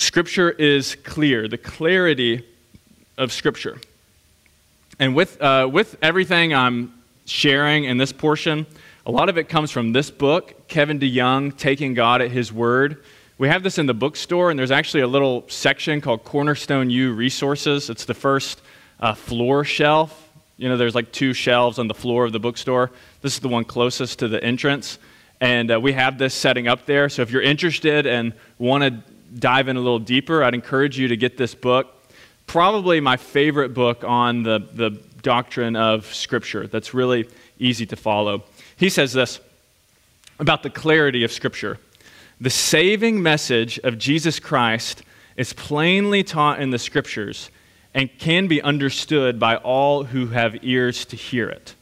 Scripture 0.00 0.50
is 0.50 0.94
clear. 1.04 1.46
The 1.46 1.58
clarity 1.58 2.42
of 3.18 3.32
Scripture. 3.32 3.78
And 4.98 5.14
with, 5.14 5.40
uh, 5.42 5.68
with 5.70 5.94
everything 6.00 6.54
I'm 6.54 6.94
sharing 7.26 7.84
in 7.84 7.98
this 7.98 8.10
portion, 8.10 8.64
a 9.04 9.10
lot 9.10 9.28
of 9.28 9.36
it 9.36 9.50
comes 9.50 9.70
from 9.70 9.92
this 9.92 10.10
book, 10.10 10.68
Kevin 10.68 10.98
DeYoung, 10.98 11.54
Taking 11.58 11.92
God 11.92 12.22
at 12.22 12.30
His 12.30 12.50
Word. 12.50 13.04
We 13.36 13.48
have 13.48 13.62
this 13.62 13.76
in 13.76 13.84
the 13.84 13.94
bookstore, 13.94 14.48
and 14.48 14.58
there's 14.58 14.70
actually 14.70 15.02
a 15.02 15.06
little 15.06 15.44
section 15.48 16.00
called 16.00 16.24
Cornerstone 16.24 16.88
U 16.88 17.12
Resources. 17.12 17.90
It's 17.90 18.06
the 18.06 18.14
first 18.14 18.62
uh, 19.00 19.12
floor 19.12 19.64
shelf. 19.64 20.30
You 20.56 20.70
know, 20.70 20.78
there's 20.78 20.94
like 20.94 21.12
two 21.12 21.34
shelves 21.34 21.78
on 21.78 21.88
the 21.88 21.94
floor 21.94 22.24
of 22.24 22.32
the 22.32 22.40
bookstore. 22.40 22.90
This 23.20 23.34
is 23.34 23.40
the 23.40 23.48
one 23.48 23.64
closest 23.64 24.20
to 24.20 24.28
the 24.28 24.42
entrance. 24.42 24.98
And 25.42 25.70
uh, 25.70 25.78
we 25.78 25.92
have 25.92 26.16
this 26.16 26.32
setting 26.32 26.68
up 26.68 26.86
there. 26.86 27.10
So 27.10 27.20
if 27.20 27.30
you're 27.30 27.42
interested 27.42 28.06
and 28.06 28.32
want 28.58 28.84
to 28.84 29.10
dive 29.38 29.68
in 29.68 29.76
a 29.76 29.80
little 29.80 29.98
deeper, 29.98 30.42
I'd 30.42 30.54
encourage 30.54 30.98
you 30.98 31.08
to 31.08 31.16
get 31.16 31.36
this 31.36 31.54
book. 31.54 31.94
Probably 32.46 33.00
my 33.00 33.16
favorite 33.16 33.74
book 33.74 34.02
on 34.04 34.42
the, 34.42 34.58
the 34.72 34.90
doctrine 35.22 35.76
of 35.76 36.12
Scripture 36.12 36.66
that's 36.66 36.94
really 36.94 37.28
easy 37.58 37.86
to 37.86 37.96
follow. 37.96 38.44
He 38.76 38.88
says 38.88 39.12
this 39.12 39.40
about 40.38 40.62
the 40.62 40.70
clarity 40.70 41.22
of 41.22 41.32
Scripture 41.32 41.78
The 42.40 42.50
saving 42.50 43.22
message 43.22 43.78
of 43.80 43.98
Jesus 43.98 44.40
Christ 44.40 45.02
is 45.36 45.52
plainly 45.52 46.22
taught 46.22 46.60
in 46.60 46.70
the 46.70 46.78
Scriptures 46.78 47.50
and 47.94 48.10
can 48.18 48.46
be 48.46 48.62
understood 48.62 49.38
by 49.38 49.56
all 49.56 50.04
who 50.04 50.28
have 50.28 50.64
ears 50.64 51.04
to 51.06 51.16
hear 51.16 51.48
it. 51.48 51.74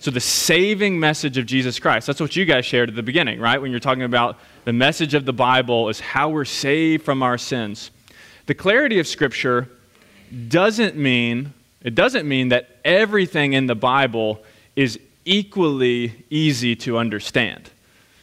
So, 0.00 0.10
the 0.10 0.18
saving 0.18 0.98
message 0.98 1.36
of 1.36 1.44
Jesus 1.44 1.78
Christ, 1.78 2.06
that's 2.06 2.22
what 2.22 2.34
you 2.34 2.46
guys 2.46 2.64
shared 2.64 2.88
at 2.88 2.94
the 2.96 3.02
beginning, 3.02 3.38
right? 3.38 3.60
When 3.60 3.70
you're 3.70 3.80
talking 3.80 4.02
about 4.02 4.38
the 4.64 4.72
message 4.72 5.12
of 5.12 5.26
the 5.26 5.34
Bible 5.34 5.90
is 5.90 6.00
how 6.00 6.30
we're 6.30 6.46
saved 6.46 7.04
from 7.04 7.22
our 7.22 7.36
sins. 7.36 7.90
The 8.46 8.54
clarity 8.54 8.98
of 8.98 9.06
Scripture 9.06 9.68
doesn't 10.48 10.96
mean, 10.96 11.52
it 11.82 11.94
doesn't 11.94 12.26
mean 12.26 12.48
that 12.48 12.78
everything 12.82 13.52
in 13.52 13.66
the 13.66 13.74
Bible 13.74 14.42
is 14.74 14.98
equally 15.26 16.24
easy 16.30 16.74
to 16.76 16.96
understand. 16.96 17.68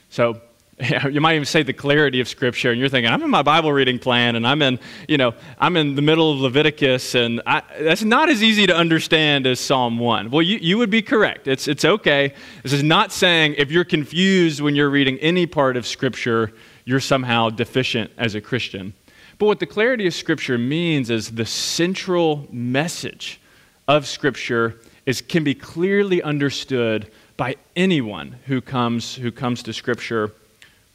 So, 0.09 0.41
you 1.09 1.19
might 1.19 1.33
even 1.33 1.45
say 1.45 1.63
the 1.63 1.73
clarity 1.73 2.19
of 2.19 2.27
scripture 2.27 2.69
and 2.69 2.79
you're 2.79 2.89
thinking 2.89 3.11
i'm 3.11 3.23
in 3.23 3.31
my 3.31 3.41
bible 3.41 3.73
reading 3.73 3.97
plan 3.97 4.35
and 4.35 4.45
i'm 4.45 4.61
in 4.61 4.79
you 5.07 5.17
know 5.17 5.33
i'm 5.57 5.75
in 5.75 5.95
the 5.95 6.01
middle 6.03 6.31
of 6.31 6.39
leviticus 6.39 7.15
and 7.15 7.41
I, 7.47 7.63
that's 7.79 8.03
not 8.03 8.29
as 8.29 8.43
easy 8.43 8.67
to 8.67 8.75
understand 8.75 9.47
as 9.47 9.59
psalm 9.59 9.97
1 9.97 10.29
well 10.29 10.43
you, 10.43 10.57
you 10.61 10.77
would 10.77 10.91
be 10.91 11.01
correct. 11.01 11.47
It's, 11.47 11.67
it's 11.67 11.83
okay. 11.83 12.33
This 12.61 12.73
is 12.73 12.83
not 12.83 13.11
saying 13.11 13.55
if 13.57 13.71
you're 13.71 13.85
confused 13.85 14.61
when 14.61 14.75
you're 14.75 14.89
reading 14.89 15.17
any 15.17 15.47
part 15.47 15.77
of 15.77 15.87
scripture 15.87 16.53
you're 16.85 16.99
somehow 16.99 17.49
deficient 17.49 18.11
as 18.17 18.35
a 18.35 18.41
christian. 18.41 18.93
But 19.39 19.47
what 19.47 19.59
the 19.59 19.65
clarity 19.65 20.05
of 20.05 20.13
scripture 20.13 20.59
means 20.59 21.09
is 21.09 21.31
the 21.31 21.45
central 21.45 22.47
message 22.51 23.41
of 23.87 24.05
scripture 24.05 24.79
is, 25.07 25.21
can 25.21 25.43
be 25.43 25.55
clearly 25.55 26.21
understood 26.21 27.11
by 27.35 27.55
anyone 27.75 28.35
who 28.45 28.61
comes, 28.61 29.15
who 29.15 29.31
comes 29.31 29.63
to 29.63 29.71
Scripture 29.71 30.31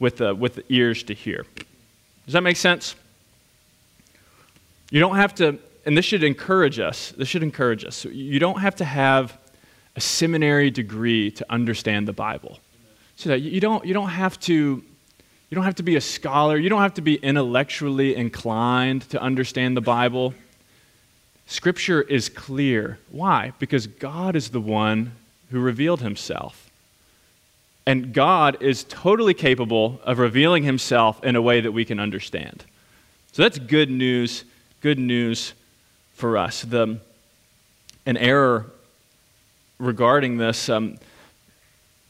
with, 0.03 0.19
uh, 0.19 0.35
with 0.37 0.59
ears 0.67 1.01
to 1.03 1.13
hear. 1.13 1.45
Does 2.25 2.33
that 2.33 2.43
make 2.43 2.57
sense? 2.57 2.95
You 4.91 4.99
don't 4.99 5.15
have 5.15 5.33
to, 5.35 5.57
and 5.85 5.97
this 5.97 6.03
should 6.03 6.23
encourage 6.23 6.77
us. 6.77 7.13
This 7.17 7.29
should 7.29 7.41
encourage 7.41 7.85
us. 7.85 8.03
You 8.03 8.37
don't 8.37 8.59
have 8.59 8.75
to 8.75 8.85
have 8.85 9.37
a 9.95 10.01
seminary 10.01 10.69
degree 10.69 11.31
to 11.31 11.45
understand 11.49 12.05
the 12.05 12.13
Bible. 12.13 12.59
So 13.15 13.29
that 13.29 13.39
you 13.39 13.61
don't, 13.61 13.85
you 13.85 13.93
don't 13.93 14.09
have 14.09 14.37
to 14.41 14.83
you 15.49 15.55
don't 15.55 15.65
have 15.65 15.75
to 15.75 15.83
be 15.83 15.97
a 15.97 16.01
scholar. 16.01 16.57
You 16.57 16.67
don't 16.67 16.81
have 16.81 16.95
to 16.95 17.01
be 17.01 17.15
intellectually 17.15 18.15
inclined 18.15 19.03
to 19.11 19.21
understand 19.21 19.77
the 19.77 19.81
Bible. 19.81 20.33
Scripture 21.45 22.01
is 22.01 22.27
clear. 22.27 22.97
Why? 23.11 23.53
Because 23.59 23.85
God 23.85 24.35
is 24.35 24.49
the 24.49 24.59
one 24.59 25.11
who 25.51 25.59
revealed 25.59 26.01
himself. 26.01 26.62
And 27.85 28.13
God 28.13 28.61
is 28.61 28.85
totally 28.85 29.33
capable 29.33 29.99
of 30.03 30.19
revealing 30.19 30.63
himself 30.63 31.23
in 31.23 31.35
a 31.35 31.41
way 31.41 31.61
that 31.61 31.71
we 31.71 31.83
can 31.85 31.99
understand. 31.99 32.63
So 33.33 33.41
that's 33.41 33.59
good 33.59 33.89
news, 33.89 34.45
good 34.81 34.99
news 34.99 35.53
for 36.13 36.37
us. 36.37 36.61
The, 36.61 36.99
an 38.05 38.17
error 38.17 38.71
regarding 39.79 40.37
this, 40.37 40.69
um, 40.69 40.97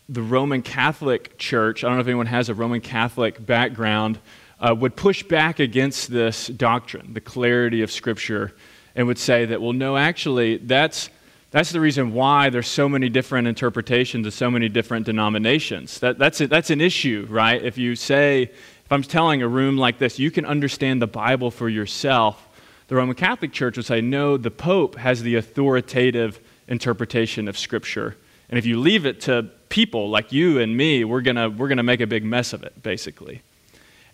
the 0.10 0.22
Roman 0.22 0.62
Catholic 0.62 1.38
Church, 1.38 1.84
I 1.84 1.88
don't 1.88 1.98
know 1.98 2.02
if 2.02 2.08
anyone 2.08 2.28
has 2.28 2.50
a 2.50 2.54
Roman 2.54 2.82
Catholic 2.82 3.44
background, 3.44 4.20
uh, 4.60 4.76
would 4.76 4.96
push 4.96 5.24
back 5.24 5.60
against 5.60 6.12
this 6.12 6.48
doctrine, 6.48 7.14
the 7.14 7.22
clarity 7.22 7.82
of 7.82 7.92
Scripture 7.92 8.54
and 8.96 9.08
would 9.08 9.18
say 9.18 9.46
that, 9.46 9.62
well, 9.62 9.74
no, 9.74 9.98
actually, 9.98 10.58
that's, 10.58 11.10
that's 11.54 11.72
the 11.72 11.80
reason 11.80 12.14
why 12.14 12.50
there's 12.50 12.68
so 12.68 12.90
many 12.90 13.10
different 13.10 13.48
interpretations 13.48 14.26
of 14.26 14.34
so 14.34 14.50
many 14.50 14.70
different 14.70 15.06
denominations. 15.06 16.00
That, 16.00 16.18
that's, 16.18 16.42
a, 16.42 16.48
that's 16.48 16.72
an 16.72 16.82
issue, 16.82 17.28
right? 17.30 17.64
If 17.64 17.78
you 17.78 17.96
say, 17.96 18.42
if 18.86 18.92
I'm 18.92 19.04
telling 19.04 19.44
a 19.44 19.48
room 19.48 19.78
like 19.78 20.00
this, 20.00 20.18
you 20.18 20.32
can 20.32 20.46
understand 20.46 21.00
the 21.00 21.08
Bible 21.08 21.52
for 21.52 21.70
yourself, 21.70 22.48
the 22.88 22.96
Roman 22.96 23.16
Catholic 23.16 23.54
Church 23.54 23.78
would 23.78 23.86
say, 23.86 24.02
no, 24.02 24.36
the 24.36 24.50
Pope 24.50 24.96
has 24.96 25.22
the 25.22 25.36
authoritative 25.36 26.40
interpretation 26.68 27.48
of 27.48 27.56
Scripture. 27.56 28.18
And 28.50 28.58
if 28.58 28.66
you 28.66 28.80
leave 28.80 29.06
it 29.06 29.22
to 29.22 29.50
people 29.70 30.10
like 30.10 30.32
you 30.32 30.60
and 30.60 30.76
me, 30.76 31.04
we're 31.04 31.22
going 31.22 31.58
we're 31.58 31.70
to 31.70 31.84
make 31.84 32.02
a 32.02 32.08
big 32.08 32.26
mess 32.26 32.54
of 32.54 32.64
it, 32.64 32.82
basically. 32.82 33.44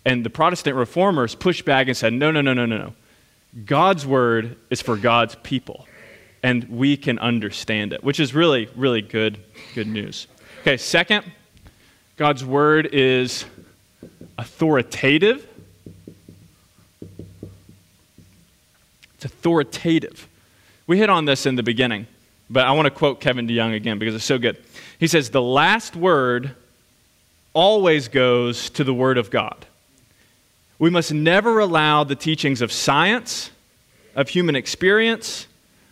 And 0.04 0.26
the 0.26 0.30
Protestant 0.30 0.76
reformers 0.76 1.36
pushed 1.36 1.64
back 1.64 1.88
and 1.88 1.96
said, 1.96 2.12
no, 2.12 2.32
no, 2.32 2.42
no, 2.42 2.54
no, 2.54 2.66
no, 2.66 2.78
no. 2.78 2.94
God's 3.66 4.06
word 4.06 4.58
is 4.70 4.82
for 4.82 4.98
God's 4.98 5.36
people, 5.36 5.88
and 6.44 6.64
we 6.70 6.98
can 6.98 7.20
understand 7.20 7.94
it, 7.94 8.04
which 8.04 8.20
is 8.20 8.34
really, 8.34 8.70
really 8.76 9.02
good, 9.02 9.40
good 9.76 9.88
news. 9.88 10.28
Okay, 10.62 10.78
second, 10.78 11.26
God's 12.18 12.44
word 12.44 12.90
is 12.92 13.46
authoritative. 14.38 15.48
It's 19.16 19.26
authoritative. 19.26 20.28
We 20.88 20.98
hit 20.98 21.10
on 21.10 21.26
this 21.26 21.46
in 21.46 21.56
the 21.56 21.64
beginning, 21.64 22.08
but 22.50 22.66
I 22.66 22.72
want 22.72 22.86
to 22.86 22.92
quote 22.92 23.20
Kevin 23.20 23.48
DeYoung 23.48 23.76
again 23.76 24.00
because 24.00 24.16
it's 24.16 24.26
so 24.26 24.38
good. 24.38 24.58
He 24.98 25.08
says, 25.08 25.30
The 25.30 25.42
last 25.42 25.96
word 25.96 26.56
always 27.54 28.08
goes 28.08 28.70
to 28.72 28.84
the 28.84 28.94
word 28.94 29.18
of 29.18 29.30
God. 29.30 29.66
We 30.78 30.90
must 30.90 31.14
never 31.14 31.60
allow 31.60 32.06
the 32.06 32.16
teachings 32.16 32.62
of 32.62 32.72
science, 32.72 33.52
of 34.16 34.30
human 34.30 34.56
experience, 34.56 35.48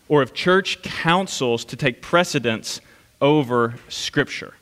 or 0.09 0.21
of 0.21 0.33
church 0.33 0.81
councils 0.81 1.65
to 1.65 1.75
take 1.75 2.01
precedence 2.01 2.81
over 3.21 3.75
Scripture. 3.89 4.53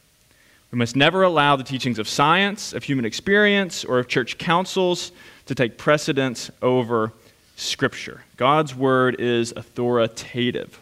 We 0.71 0.77
must 0.77 0.95
never 0.95 1.23
allow 1.23 1.55
the 1.55 1.63
teachings 1.63 1.99
of 1.99 2.07
science, 2.07 2.73
of 2.73 2.83
human 2.83 3.05
experience, 3.05 3.85
or 3.85 3.99
of 3.99 4.07
church 4.07 4.37
councils 4.37 5.11
to 5.45 5.55
take 5.55 5.77
precedence 5.77 6.51
over 6.61 7.13
Scripture. 7.55 8.23
God's 8.37 8.75
Word 8.75 9.19
is 9.19 9.53
authoritative. 9.55 10.79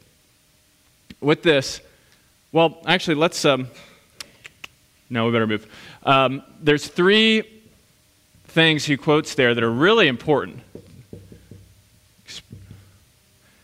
With 1.21 1.43
this, 1.43 1.81
well, 2.51 2.81
actually, 2.85 3.15
let's. 3.15 3.43
Um, 3.45 3.67
no, 5.09 5.25
we 5.25 5.31
better 5.31 5.47
move. 5.47 5.67
Um, 6.03 6.43
there's 6.59 6.87
three 6.87 7.43
things 8.45 8.85
he 8.85 8.97
quotes 8.97 9.35
there 9.35 9.53
that 9.53 9.63
are 9.63 9.71
really 9.71 10.07
important 10.07 10.59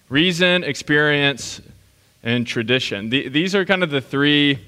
reason, 0.10 0.64
experience, 0.64 1.62
and 2.24 2.46
tradition. 2.46 3.10
The, 3.10 3.30
these 3.30 3.56
are 3.56 3.64
kind 3.64 3.84
of 3.84 3.92
the 3.92 4.02
three, 4.02 4.60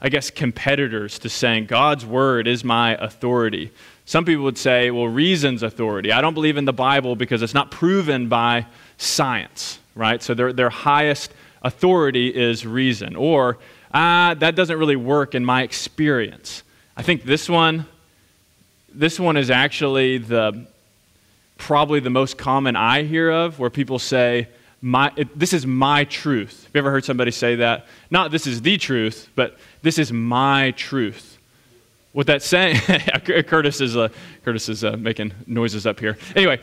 I 0.00 0.08
guess, 0.08 0.30
competitors 0.30 1.18
to 1.20 1.28
saying 1.28 1.66
God's 1.66 2.04
word 2.04 2.46
is 2.46 2.64
my 2.64 2.94
authority. 2.96 3.70
Some 4.04 4.24
people 4.24 4.44
would 4.44 4.58
say, 4.58 4.90
well, 4.90 5.08
reason's 5.08 5.62
authority. 5.62 6.12
I 6.12 6.20
don't 6.20 6.34
believe 6.34 6.56
in 6.56 6.64
the 6.64 6.72
Bible 6.72 7.14
because 7.16 7.42
it's 7.42 7.54
not 7.54 7.70
proven 7.70 8.28
by 8.28 8.66
science, 8.96 9.78
right? 9.94 10.22
So 10.22 10.34
their, 10.34 10.52
their 10.52 10.70
highest 10.70 11.32
authority 11.62 12.28
is 12.28 12.66
reason. 12.66 13.16
Or, 13.16 13.58
ah, 13.92 14.34
that 14.38 14.54
doesn't 14.54 14.78
really 14.78 14.96
work 14.96 15.34
in 15.34 15.44
my 15.44 15.62
experience. 15.62 16.62
I 16.96 17.02
think 17.02 17.24
this 17.24 17.48
one, 17.48 17.86
this 18.92 19.20
one 19.20 19.36
is 19.36 19.50
actually 19.50 20.18
the 20.18 20.66
probably 21.58 22.00
the 22.00 22.10
most 22.10 22.38
common 22.38 22.76
I 22.76 23.02
hear 23.02 23.30
of, 23.30 23.58
where 23.58 23.68
people 23.68 23.98
say, 23.98 24.48
my, 24.80 25.12
this 25.34 25.52
is 25.52 25.66
my 25.66 26.04
truth. 26.04 26.64
Have 26.64 26.74
you 26.74 26.78
ever 26.78 26.90
heard 26.90 27.04
somebody 27.04 27.30
say 27.30 27.56
that? 27.56 27.86
Not 28.10 28.30
this 28.30 28.46
is 28.46 28.62
the 28.62 28.78
truth, 28.78 29.28
but 29.34 29.58
this 29.82 29.98
is 29.98 30.12
my 30.12 30.72
truth. 30.72 31.38
What 32.12 32.26
that's 32.26 32.46
saying, 32.46 32.76
Curtis 33.46 33.80
is, 33.80 33.96
uh, 33.96 34.08
Curtis 34.44 34.68
is 34.68 34.84
uh, 34.84 34.96
making 34.96 35.32
noises 35.46 35.86
up 35.86 35.98
here. 35.98 36.16
Anyway, 36.36 36.60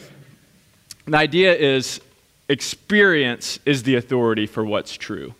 the 1.05 1.17
idea 1.17 1.53
is 1.55 2.01
experience 2.47 3.59
is 3.65 3.83
the 3.83 3.95
authority 3.95 4.47
for 4.47 4.63
what's 4.63 4.93
true. 4.95 5.33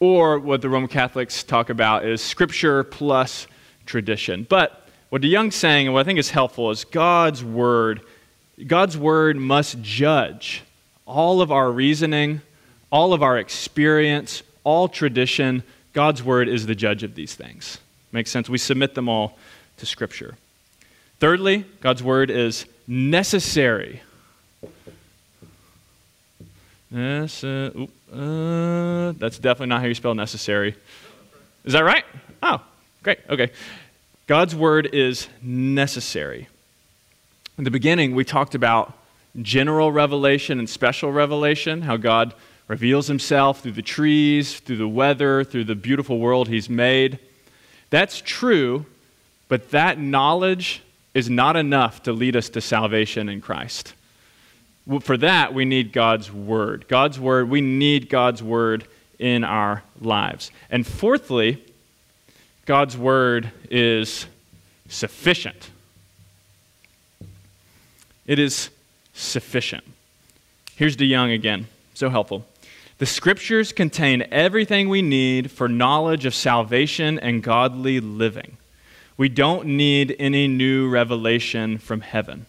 Or 0.00 0.38
what 0.38 0.62
the 0.62 0.68
Roman 0.68 0.88
Catholics 0.88 1.42
talk 1.44 1.70
about 1.70 2.04
is 2.04 2.20
scripture 2.22 2.82
plus 2.84 3.46
tradition. 3.86 4.46
But 4.48 4.88
what 5.10 5.22
DeYoung's 5.22 5.56
saying, 5.56 5.86
and 5.86 5.94
what 5.94 6.00
I 6.00 6.04
think 6.04 6.18
is 6.18 6.30
helpful, 6.30 6.70
is 6.70 6.84
God's 6.84 7.44
word. 7.44 8.00
God's 8.66 8.96
word 8.96 9.36
must 9.36 9.80
judge 9.82 10.62
all 11.10 11.42
of 11.42 11.50
our 11.50 11.70
reasoning, 11.70 12.40
all 12.90 13.12
of 13.12 13.22
our 13.22 13.38
experience, 13.38 14.42
all 14.64 14.88
tradition. 14.88 15.62
God's 15.92 16.22
word 16.22 16.48
is 16.48 16.66
the 16.66 16.74
judge 16.74 17.02
of 17.02 17.14
these 17.14 17.34
things. 17.34 17.78
Makes 18.12 18.30
sense? 18.30 18.48
We 18.48 18.58
submit 18.58 18.94
them 18.94 19.08
all 19.08 19.38
to 19.78 19.86
Scripture. 19.86 20.36
Thirdly, 21.18 21.64
God's 21.80 22.02
word 22.02 22.30
is 22.30 22.64
necessary 22.86 24.00
Yes, 26.90 27.44
uh, 27.44 27.70
uh, 28.12 29.12
that's 29.12 29.38
definitely 29.38 29.68
not 29.68 29.80
how 29.80 29.86
you 29.86 29.94
spell 29.94 30.14
necessary. 30.14 30.74
Is 31.64 31.72
that 31.72 31.84
right? 31.84 32.04
Oh, 32.42 32.60
great. 33.04 33.20
Okay. 33.28 33.50
God's 34.26 34.56
word 34.56 34.86
is 34.92 35.28
necessary. 35.40 36.48
In 37.58 37.64
the 37.64 37.70
beginning, 37.70 38.14
we 38.16 38.24
talked 38.24 38.56
about 38.56 38.92
general 39.40 39.92
revelation 39.92 40.58
and 40.58 40.68
special 40.68 41.12
revelation, 41.12 41.82
how 41.82 41.96
God 41.96 42.34
reveals 42.68 43.06
himself 43.06 43.60
through 43.60 43.72
the 43.72 43.82
trees, 43.82 44.60
through 44.60 44.76
the 44.76 44.88
weather, 44.88 45.44
through 45.44 45.64
the 45.64 45.74
beautiful 45.74 46.18
world 46.18 46.48
he's 46.48 46.68
made. 46.68 47.18
That's 47.90 48.20
true, 48.20 48.86
but 49.48 49.70
that 49.70 49.98
knowledge 49.98 50.82
is 51.14 51.28
not 51.28 51.56
enough 51.56 52.02
to 52.04 52.12
lead 52.12 52.36
us 52.36 52.48
to 52.50 52.60
salvation 52.60 53.28
in 53.28 53.40
Christ 53.40 53.94
for 54.98 55.16
that, 55.18 55.54
we 55.54 55.64
need 55.64 55.92
God's 55.92 56.32
Word. 56.32 56.88
God's 56.88 57.20
Word, 57.20 57.48
we 57.48 57.60
need 57.60 58.08
God's 58.08 58.42
Word 58.42 58.84
in 59.18 59.44
our 59.44 59.84
lives. 60.00 60.50
And 60.70 60.86
fourthly, 60.86 61.62
God's 62.66 62.96
Word 62.96 63.52
is 63.70 64.26
sufficient. 64.88 65.70
It 68.26 68.38
is 68.38 68.70
sufficient. 69.20 69.84
Here's 70.76 70.96
DeYoung 70.96 71.34
again, 71.34 71.66
so 71.94 72.08
helpful. 72.08 72.46
The 72.98 73.06
scriptures 73.06 73.72
contain 73.72 74.26
everything 74.30 74.88
we 74.88 75.00
need 75.00 75.50
for 75.50 75.68
knowledge 75.68 76.26
of 76.26 76.34
salvation 76.34 77.18
and 77.18 77.42
godly 77.42 78.00
living. 78.00 78.56
We 79.16 79.28
don't 79.28 79.66
need 79.68 80.16
any 80.18 80.48
new 80.48 80.88
revelation 80.88 81.78
from 81.78 82.00
heaven. 82.00 82.46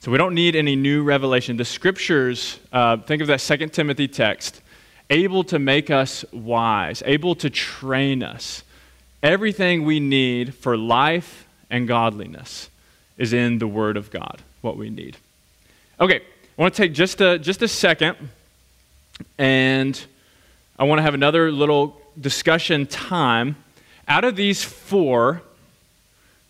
So 0.00 0.10
we 0.10 0.18
don't 0.18 0.34
need 0.34 0.54
any 0.54 0.76
new 0.76 1.02
revelation. 1.02 1.56
The 1.56 1.64
scriptures, 1.64 2.58
uh, 2.72 2.98
think 2.98 3.22
of 3.22 3.28
that 3.28 3.40
Second 3.40 3.72
Timothy 3.72 4.06
text, 4.06 4.60
able 5.10 5.44
to 5.44 5.58
make 5.58 5.90
us 5.90 6.24
wise, 6.32 7.02
able 7.06 7.34
to 7.36 7.50
train 7.50 8.22
us. 8.22 8.62
Everything 9.22 9.84
we 9.84 9.98
need 9.98 10.54
for 10.54 10.76
life 10.76 11.46
and 11.70 11.88
godliness 11.88 12.70
is 13.18 13.32
in 13.32 13.58
the 13.58 13.66
Word 13.66 13.96
of 13.96 14.10
God, 14.10 14.42
what 14.60 14.76
we 14.76 14.90
need. 14.90 15.16
Okay, 15.98 16.16
I 16.16 16.60
want 16.60 16.74
to 16.74 16.82
take 16.82 16.92
just 16.92 17.22
a, 17.22 17.38
just 17.38 17.62
a 17.62 17.68
second 17.68 18.18
and 19.38 19.98
I 20.78 20.84
want 20.84 20.98
to 20.98 21.02
have 21.02 21.14
another 21.14 21.50
little 21.50 21.98
discussion 22.20 22.84
time. 22.84 23.56
Out 24.06 24.22
of 24.22 24.36
these 24.36 24.62
four, 24.62 25.40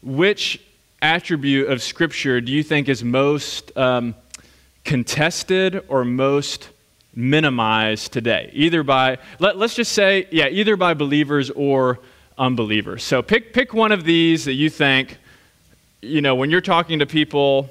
which 0.02 0.60
attribute 1.00 1.70
of 1.70 1.80
Scripture 1.80 2.40
do 2.40 2.50
you 2.50 2.64
think 2.64 2.88
is 2.88 3.04
most 3.04 3.70
um, 3.76 4.16
contested 4.82 5.84
or 5.86 6.04
most 6.04 6.70
minimized 7.14 8.12
today? 8.12 8.50
Either 8.52 8.82
by, 8.82 9.18
let, 9.38 9.54
us 9.54 9.74
just 9.76 9.92
say, 9.92 10.26
yeah, 10.32 10.48
either 10.48 10.76
by 10.76 10.92
believers 10.92 11.50
or 11.50 12.00
unbelievers. 12.36 13.04
So 13.04 13.22
pick, 13.22 13.52
pick 13.52 13.72
one 13.72 13.92
of 13.92 14.02
these 14.02 14.46
that 14.46 14.54
you 14.54 14.70
think, 14.70 15.18
you 16.02 16.20
know, 16.20 16.34
when 16.34 16.50
you're 16.50 16.60
talking 16.60 16.98
to 16.98 17.06
people 17.06 17.70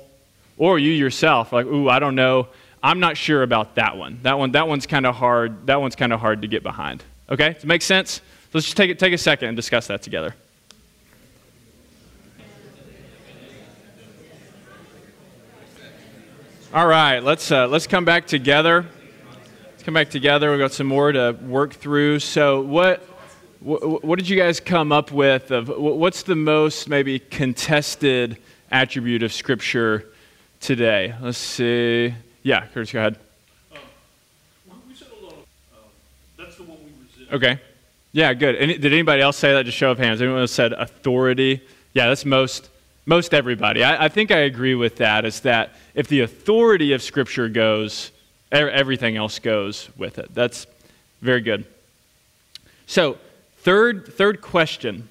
or 0.58 0.80
you 0.80 0.92
yourself, 0.92 1.52
like, 1.52 1.66
ooh, 1.66 1.90
I 1.90 2.00
don't 2.00 2.16
know. 2.16 2.48
I'm 2.82 3.00
not 3.00 3.18
sure 3.18 3.44
about 3.44 3.76
that 3.76 3.98
one. 3.98 4.20
That 4.22 4.38
one, 4.38 4.52
that 4.52 4.68
one's 4.68 4.86
kind 4.86 5.06
of 5.06 5.16
hard. 5.16 5.68
That 5.68 5.82
one's 5.82 5.96
kind 5.96 6.14
of 6.14 6.20
hard 6.20 6.44
to 6.44 6.48
get 6.48 6.64
behind. 6.64 7.04
Okay, 7.30 7.54
does 7.54 7.64
it 7.64 7.68
make 7.68 7.82
sense? 7.82 8.22
Let's 8.54 8.66
just 8.66 8.78
take 8.78 8.90
it, 8.90 9.00
take 9.00 9.12
a 9.12 9.18
second 9.18 9.50
and 9.50 9.56
discuss 9.56 9.88
that 9.88 10.02
together. 10.02 10.36
All 16.74 16.88
right, 16.88 17.20
let's, 17.22 17.52
uh, 17.52 17.68
let's 17.68 17.88
come 17.88 18.06
back 18.06 18.28
together. 18.28 18.86
Let's 19.72 19.84
come 19.84 19.94
back 19.94 20.10
together. 20.10 20.52
We've 20.52 20.60
got 20.60 20.74
some 20.74 20.88
more 20.88 21.12
to 21.12 21.32
work 21.32 21.74
through. 21.74 22.20
So, 22.20 22.62
what, 22.62 23.02
what, 23.62 24.04
what 24.04 24.20
did 24.20 24.30
you 24.30 24.38
guys 24.38 24.60
come 24.60 24.92
up 24.92 25.12
with? 25.12 25.52
Of 25.52 25.70
what's 25.70 26.24
the 26.24 26.36
most 26.36 26.88
maybe 26.88 27.20
contested 27.20 28.38
attribute 28.72 29.24
of 29.24 29.34
Scripture 29.34 30.12
today? 30.66 31.14
Let's 31.22 31.38
see. 31.38 32.14
Yeah, 32.42 32.66
Curtis, 32.68 32.92
go 32.92 33.00
ahead. 33.00 33.18
Um, 33.72 33.80
okay. 37.32 37.60
Yeah, 38.12 38.34
good. 38.34 38.56
Any, 38.56 38.78
did 38.78 38.92
anybody 38.92 39.22
else 39.22 39.38
say 39.38 39.54
that? 39.54 39.66
Just 39.66 39.78
show 39.78 39.92
of 39.92 40.00
hands. 40.00 40.22
Anyone 40.22 40.42
else 40.42 40.52
said 40.52 40.74
authority? 40.74 41.62
Yeah, 41.94 42.08
that's 42.08 42.26
most 42.26 42.70
most 43.06 43.36
everybody. 43.36 43.84
I, 43.84 44.06
I, 44.06 44.08
think 44.10 44.32
I 44.32 44.40
agree 44.40 44.74
with 44.74 44.96
that, 44.98 45.26
is 45.26 45.42
that 45.42 45.76
if 45.94 46.08
the 46.08 46.22
authority 46.22 46.94
of 46.94 47.04
Scripture 47.04 47.48
goes, 47.48 48.12
everything 48.52 49.16
else 49.16 49.38
goes 49.38 49.90
with 49.96 50.18
it. 50.18 50.34
That's 50.34 50.66
very 51.22 51.42
good. 51.42 51.66
So, 52.88 53.20
third, 53.58 54.12
third 54.12 54.42
question, 54.42 55.08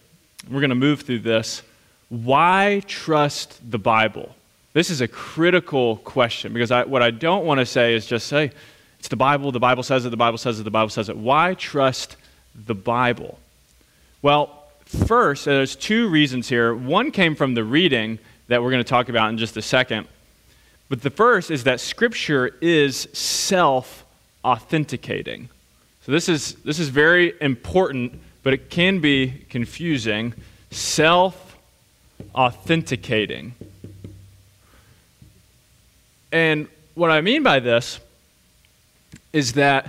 we're 0.50 0.60
going 0.60 0.70
to 0.70 0.74
move 0.74 1.02
through 1.02 1.20
this. 1.20 1.62
Why 2.08 2.82
trust 2.88 3.60
the 3.70 3.78
Bible? 3.78 4.34
This 4.74 4.90
is 4.90 5.00
a 5.00 5.08
critical 5.08 5.96
question 5.96 6.52
because 6.52 6.70
I, 6.70 6.84
what 6.84 7.00
I 7.00 7.10
don't 7.10 7.46
want 7.46 7.60
to 7.60 7.66
say 7.66 7.94
is 7.94 8.04
just 8.04 8.26
say, 8.26 8.50
it's 8.98 9.08
the 9.08 9.16
Bible, 9.16 9.50
the 9.50 9.60
Bible 9.60 9.82
says 9.82 10.04
it, 10.04 10.10
the 10.10 10.16
Bible 10.16 10.38
says 10.38 10.60
it, 10.60 10.64
the 10.64 10.70
Bible 10.70 10.90
says 10.90 11.08
it. 11.08 11.16
Why 11.16 11.54
trust 11.54 12.16
the 12.54 12.74
Bible? 12.74 13.38
Well, 14.20 14.64
First, 14.94 15.46
there's 15.46 15.76
two 15.76 16.08
reasons 16.08 16.48
here. 16.48 16.74
One 16.74 17.10
came 17.10 17.34
from 17.34 17.54
the 17.54 17.64
reading 17.64 18.18
that 18.48 18.62
we're 18.62 18.70
going 18.70 18.82
to 18.82 18.88
talk 18.88 19.08
about 19.08 19.30
in 19.30 19.38
just 19.38 19.56
a 19.56 19.62
second. 19.62 20.06
But 20.88 21.02
the 21.02 21.10
first 21.10 21.50
is 21.50 21.64
that 21.64 21.80
Scripture 21.80 22.54
is 22.60 23.08
self 23.12 24.04
authenticating. 24.44 25.48
So 26.02 26.12
this 26.12 26.28
is, 26.28 26.54
this 26.56 26.78
is 26.78 26.90
very 26.90 27.34
important, 27.40 28.20
but 28.42 28.52
it 28.52 28.70
can 28.70 29.00
be 29.00 29.44
confusing. 29.48 30.34
Self 30.70 31.56
authenticating. 32.34 33.54
And 36.34 36.66
what 36.94 37.12
I 37.12 37.20
mean 37.20 37.44
by 37.44 37.60
this 37.60 38.00
is 39.32 39.52
that 39.52 39.86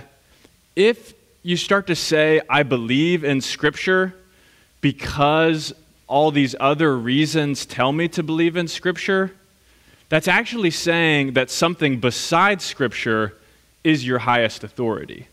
if 0.76 1.12
you 1.42 1.56
start 1.56 1.88
to 1.88 1.96
say, 1.96 2.40
I 2.48 2.62
believe 2.62 3.24
in 3.24 3.40
Scripture, 3.40 4.14
because 4.80 5.74
all 6.06 6.30
these 6.30 6.54
other 6.60 6.96
reasons 6.96 7.66
tell 7.66 7.90
me 7.90 8.06
to 8.10 8.22
believe 8.22 8.56
in 8.56 8.68
Scripture, 8.68 9.32
that's 10.08 10.28
actually 10.28 10.70
saying 10.70 11.32
that 11.32 11.50
something 11.50 11.98
besides 11.98 12.64
Scripture 12.64 13.34
is 13.82 14.06
your 14.06 14.20
highest 14.20 14.62
authority. 14.62 15.26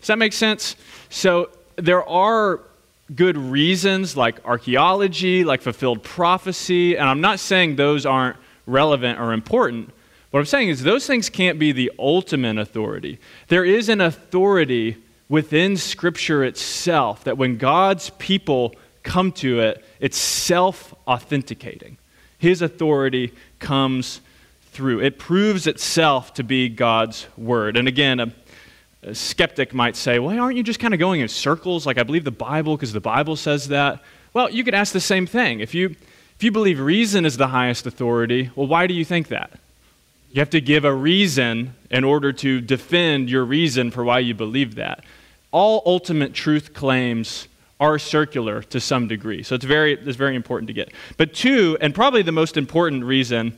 Does 0.00 0.08
that 0.08 0.18
make 0.18 0.32
sense? 0.32 0.74
So 1.10 1.50
there 1.76 2.02
are 2.08 2.58
good 3.14 3.36
reasons 3.36 4.16
like 4.16 4.44
archaeology, 4.44 5.44
like 5.44 5.62
fulfilled 5.62 6.02
prophecy, 6.02 6.96
and 6.96 7.08
I'm 7.08 7.20
not 7.20 7.38
saying 7.38 7.76
those 7.76 8.04
aren't 8.04 8.36
relevant 8.66 9.20
or 9.20 9.32
important. 9.32 9.92
What 10.36 10.40
I'm 10.40 10.46
saying 10.46 10.68
is 10.68 10.82
those 10.82 11.06
things 11.06 11.30
can't 11.30 11.58
be 11.58 11.72
the 11.72 11.90
ultimate 11.98 12.58
authority. 12.58 13.18
There 13.48 13.64
is 13.64 13.88
an 13.88 14.02
authority 14.02 14.98
within 15.30 15.78
Scripture 15.78 16.44
itself 16.44 17.24
that 17.24 17.38
when 17.38 17.56
God's 17.56 18.10
people 18.18 18.74
come 19.02 19.32
to 19.32 19.60
it, 19.60 19.82
it's 19.98 20.18
self 20.18 20.94
authenticating. 21.08 21.96
His 22.36 22.60
authority 22.60 23.32
comes 23.60 24.20
through. 24.72 25.00
It 25.00 25.18
proves 25.18 25.66
itself 25.66 26.34
to 26.34 26.44
be 26.44 26.68
God's 26.68 27.26
word. 27.38 27.78
And 27.78 27.88
again, 27.88 28.20
a, 28.20 28.30
a 29.04 29.14
skeptic 29.14 29.72
might 29.72 29.96
say, 29.96 30.18
well, 30.18 30.38
aren't 30.38 30.58
you 30.58 30.62
just 30.62 30.80
kind 30.80 30.92
of 30.92 31.00
going 31.00 31.22
in 31.22 31.28
circles? 31.28 31.86
Like, 31.86 31.96
I 31.96 32.02
believe 32.02 32.24
the 32.24 32.30
Bible 32.30 32.76
because 32.76 32.92
the 32.92 33.00
Bible 33.00 33.36
says 33.36 33.68
that. 33.68 34.02
Well, 34.34 34.50
you 34.50 34.64
could 34.64 34.74
ask 34.74 34.92
the 34.92 35.00
same 35.00 35.26
thing. 35.26 35.60
If 35.60 35.74
you, 35.74 35.96
if 36.34 36.42
you 36.42 36.52
believe 36.52 36.78
reason 36.78 37.24
is 37.24 37.38
the 37.38 37.48
highest 37.48 37.86
authority, 37.86 38.50
well, 38.54 38.66
why 38.66 38.86
do 38.86 38.92
you 38.92 39.02
think 39.02 39.28
that? 39.28 39.50
You 40.30 40.40
have 40.40 40.50
to 40.50 40.60
give 40.60 40.84
a 40.84 40.92
reason 40.92 41.74
in 41.90 42.04
order 42.04 42.32
to 42.32 42.60
defend 42.60 43.30
your 43.30 43.44
reason 43.44 43.90
for 43.90 44.04
why 44.04 44.18
you 44.18 44.34
believe 44.34 44.74
that. 44.74 45.04
All 45.52 45.82
ultimate 45.86 46.34
truth 46.34 46.74
claims 46.74 47.48
are 47.78 47.98
circular 47.98 48.62
to 48.62 48.80
some 48.80 49.06
degree. 49.06 49.42
So 49.42 49.54
it's 49.54 49.64
very, 49.64 49.94
it's 49.94 50.16
very 50.16 50.34
important 50.34 50.68
to 50.68 50.74
get. 50.74 50.92
But 51.16 51.34
two, 51.34 51.76
and 51.80 51.94
probably 51.94 52.22
the 52.22 52.32
most 52.32 52.56
important 52.56 53.04
reason 53.04 53.56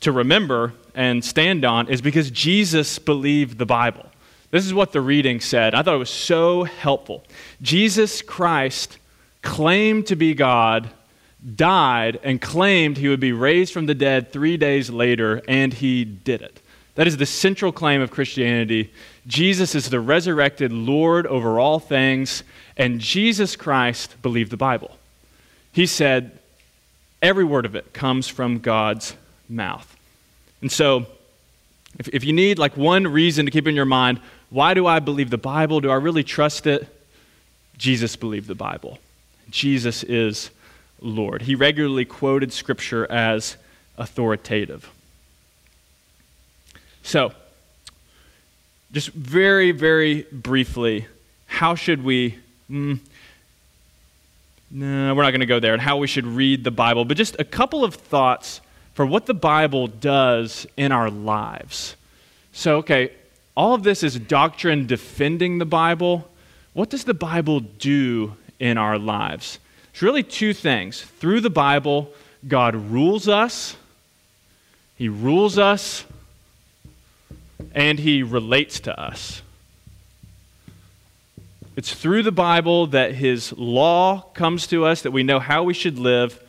to 0.00 0.12
remember 0.12 0.72
and 0.94 1.24
stand 1.24 1.64
on 1.64 1.88
is 1.88 2.00
because 2.00 2.30
Jesus 2.30 2.98
believed 2.98 3.58
the 3.58 3.66
Bible. 3.66 4.06
This 4.50 4.64
is 4.64 4.72
what 4.72 4.92
the 4.92 5.00
reading 5.00 5.40
said. 5.40 5.74
I 5.74 5.82
thought 5.82 5.94
it 5.94 5.98
was 5.98 6.10
so 6.10 6.64
helpful. 6.64 7.24
Jesus 7.60 8.22
Christ 8.22 8.98
claimed 9.42 10.06
to 10.06 10.16
be 10.16 10.34
God, 10.34 10.88
died, 11.54 12.18
and 12.22 12.40
claimed 12.40 12.96
he 12.96 13.08
would 13.08 13.20
be 13.20 13.32
raised 13.32 13.72
from 13.72 13.86
the 13.86 13.94
dead 13.94 14.32
three 14.32 14.56
days 14.56 14.90
later, 14.90 15.40
and 15.46 15.72
he 15.72 16.04
did 16.04 16.42
it. 16.42 16.60
That 16.96 17.06
is 17.06 17.16
the 17.16 17.26
central 17.26 17.70
claim 17.70 18.00
of 18.00 18.10
Christianity. 18.10 18.92
Jesus 19.26 19.74
is 19.74 19.88
the 19.88 20.00
resurrected 20.00 20.72
Lord 20.72 21.26
over 21.26 21.60
all 21.60 21.78
things, 21.78 22.42
and 22.76 23.00
Jesus 23.00 23.54
Christ 23.54 24.20
believed 24.20 24.50
the 24.50 24.56
Bible. 24.56 24.96
He 25.72 25.86
said, 25.86 26.38
every 27.22 27.44
word 27.44 27.66
of 27.66 27.74
it 27.74 27.92
comes 27.92 28.26
from 28.26 28.58
God's 28.58 29.14
mouth. 29.48 29.96
And 30.60 30.72
so, 30.72 31.06
if, 31.98 32.08
if 32.08 32.24
you 32.24 32.32
need 32.32 32.58
like 32.58 32.76
one 32.76 33.06
reason 33.06 33.44
to 33.46 33.52
keep 33.52 33.66
in 33.66 33.76
your 33.76 33.84
mind, 33.84 34.20
why 34.50 34.74
do 34.74 34.86
I 34.86 34.98
believe 34.98 35.30
the 35.30 35.38
Bible? 35.38 35.80
Do 35.80 35.90
I 35.90 35.96
really 35.96 36.24
trust 36.24 36.66
it? 36.66 36.88
Jesus 37.76 38.16
believed 38.16 38.48
the 38.48 38.54
Bible. 38.54 38.98
Jesus 39.50 40.02
is 40.02 40.50
Lord. 41.00 41.42
He 41.42 41.54
regularly 41.54 42.04
quoted 42.04 42.52
Scripture 42.52 43.10
as 43.10 43.56
authoritative. 43.96 44.90
So, 47.02 47.32
just 48.92 49.10
very, 49.10 49.70
very 49.72 50.22
briefly, 50.32 51.06
how 51.46 51.74
should 51.74 52.04
we 52.04 52.38
mm, 52.70 52.98
no, 54.70 55.14
we're 55.14 55.22
not 55.22 55.30
going 55.30 55.40
to 55.40 55.46
go 55.46 55.60
there, 55.60 55.72
and 55.72 55.80
how 55.80 55.96
we 55.96 56.06
should 56.06 56.26
read 56.26 56.62
the 56.62 56.70
Bible, 56.70 57.04
but 57.04 57.16
just 57.16 57.36
a 57.38 57.44
couple 57.44 57.84
of 57.84 57.94
thoughts 57.94 58.60
for 58.92 59.06
what 59.06 59.26
the 59.26 59.34
Bible 59.34 59.86
does 59.86 60.66
in 60.76 60.92
our 60.92 61.10
lives. 61.10 61.96
So, 62.52 62.76
okay, 62.78 63.12
all 63.56 63.74
of 63.74 63.82
this 63.82 64.02
is 64.02 64.18
doctrine 64.18 64.86
defending 64.86 65.58
the 65.58 65.64
Bible. 65.64 66.28
What 66.74 66.90
does 66.90 67.04
the 67.04 67.14
Bible 67.14 67.60
do 67.60 68.34
in 68.58 68.76
our 68.76 68.98
lives? 68.98 69.58
It's 69.98 70.02
really 70.04 70.22
two 70.22 70.54
things. 70.54 71.00
Through 71.00 71.40
the 71.40 71.50
Bible, 71.50 72.12
God 72.46 72.76
rules 72.76 73.26
us, 73.26 73.76
He 74.94 75.08
rules 75.08 75.58
us, 75.58 76.04
and 77.74 77.98
He 77.98 78.22
relates 78.22 78.78
to 78.78 78.96
us. 78.96 79.42
It's 81.74 81.92
through 81.92 82.22
the 82.22 82.30
Bible 82.30 82.86
that 82.86 83.14
His 83.14 83.52
law 83.54 84.20
comes 84.34 84.68
to 84.68 84.84
us, 84.84 85.02
that 85.02 85.10
we 85.10 85.24
know 85.24 85.40
how 85.40 85.64
we 85.64 85.74
should 85.74 85.98
live. 85.98 86.40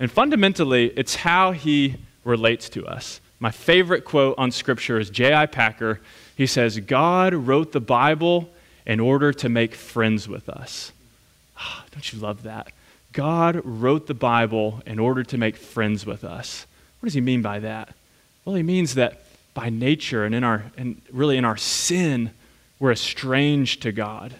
And 0.00 0.10
fundamentally, 0.10 0.86
it's 0.96 1.16
how 1.16 1.52
He 1.52 1.96
relates 2.24 2.70
to 2.70 2.86
us. 2.86 3.20
My 3.40 3.50
favorite 3.50 4.06
quote 4.06 4.36
on 4.38 4.50
Scripture 4.50 4.98
is 4.98 5.10
J.I. 5.10 5.44
Packer. 5.44 6.00
He 6.34 6.46
says, 6.46 6.80
God 6.80 7.34
wrote 7.34 7.72
the 7.72 7.80
Bible 7.80 8.48
in 8.86 9.00
order 9.00 9.34
to 9.34 9.50
make 9.50 9.74
friends 9.74 10.26
with 10.26 10.48
us. 10.48 10.92
Oh, 11.60 11.84
don't 11.92 12.10
you 12.10 12.20
love 12.20 12.44
that? 12.44 12.72
God 13.16 13.62
wrote 13.64 14.08
the 14.08 14.14
Bible 14.14 14.82
in 14.84 14.98
order 14.98 15.22
to 15.24 15.38
make 15.38 15.56
friends 15.56 16.04
with 16.04 16.22
us. 16.22 16.66
What 17.00 17.06
does 17.06 17.14
he 17.14 17.22
mean 17.22 17.40
by 17.40 17.60
that? 17.60 17.94
Well, 18.44 18.54
he 18.56 18.62
means 18.62 18.94
that 18.96 19.24
by 19.54 19.70
nature 19.70 20.26
and 20.26 20.34
in 20.34 20.44
our 20.44 20.66
and 20.76 21.00
really 21.10 21.38
in 21.38 21.44
our 21.46 21.56
sin, 21.56 22.32
we're 22.78 22.92
estranged 22.92 23.80
to 23.82 23.90
God. 23.90 24.34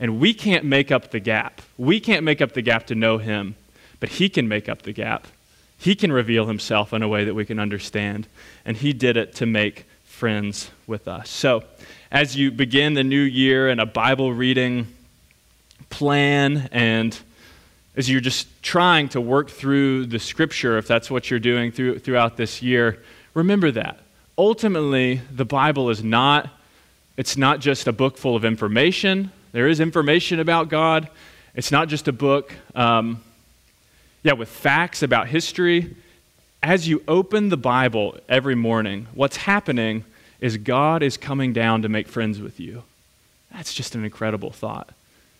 And 0.00 0.18
we 0.18 0.34
can't 0.34 0.64
make 0.64 0.90
up 0.90 1.12
the 1.12 1.20
gap. 1.20 1.62
We 1.76 2.00
can't 2.00 2.24
make 2.24 2.42
up 2.42 2.54
the 2.54 2.62
gap 2.62 2.88
to 2.88 2.96
know 2.96 3.18
Him, 3.18 3.54
but 4.00 4.08
He 4.08 4.28
can 4.28 4.48
make 4.48 4.68
up 4.68 4.82
the 4.82 4.92
gap. 4.92 5.28
He 5.78 5.94
can 5.94 6.10
reveal 6.10 6.46
Himself 6.46 6.92
in 6.92 7.04
a 7.04 7.08
way 7.08 7.22
that 7.22 7.34
we 7.34 7.44
can 7.44 7.60
understand. 7.60 8.26
And 8.64 8.76
He 8.76 8.92
did 8.92 9.16
it 9.16 9.32
to 9.36 9.46
make 9.46 9.86
friends 10.02 10.72
with 10.88 11.06
us. 11.06 11.30
So, 11.30 11.62
as 12.10 12.34
you 12.34 12.50
begin 12.50 12.94
the 12.94 13.04
new 13.04 13.20
year 13.20 13.68
and 13.68 13.80
a 13.80 13.86
Bible 13.86 14.32
reading 14.32 14.88
plan, 15.88 16.68
and 16.72 17.16
as 17.98 18.08
you're 18.08 18.20
just 18.20 18.46
trying 18.62 19.08
to 19.08 19.20
work 19.20 19.50
through 19.50 20.06
the 20.06 20.20
Scripture, 20.20 20.78
if 20.78 20.86
that's 20.86 21.10
what 21.10 21.28
you're 21.30 21.40
doing 21.40 21.72
through, 21.72 21.98
throughout 21.98 22.36
this 22.36 22.62
year, 22.62 23.02
remember 23.34 23.72
that. 23.72 23.98
Ultimately, 24.38 25.20
the 25.32 25.44
Bible 25.44 25.90
is 25.90 26.02
not. 26.04 26.48
It's 27.16 27.36
not 27.36 27.58
just 27.58 27.88
a 27.88 27.92
book 27.92 28.16
full 28.16 28.36
of 28.36 28.44
information, 28.44 29.32
there 29.50 29.66
is 29.66 29.80
information 29.80 30.38
about 30.38 30.68
God. 30.68 31.08
It's 31.54 31.72
not 31.72 31.88
just 31.88 32.06
a 32.06 32.12
book, 32.12 32.54
um, 32.76 33.20
yeah, 34.22 34.34
with 34.34 34.48
facts 34.48 35.02
about 35.02 35.26
history. 35.26 35.96
As 36.62 36.86
you 36.86 37.02
open 37.08 37.48
the 37.48 37.56
Bible 37.56 38.16
every 38.28 38.54
morning, 38.54 39.08
what's 39.14 39.38
happening 39.38 40.04
is 40.40 40.56
God 40.56 41.02
is 41.02 41.16
coming 41.16 41.52
down 41.52 41.82
to 41.82 41.88
make 41.88 42.06
friends 42.06 42.40
with 42.40 42.60
you. 42.60 42.84
That's 43.52 43.74
just 43.74 43.96
an 43.96 44.04
incredible 44.04 44.52
thought. 44.52 44.90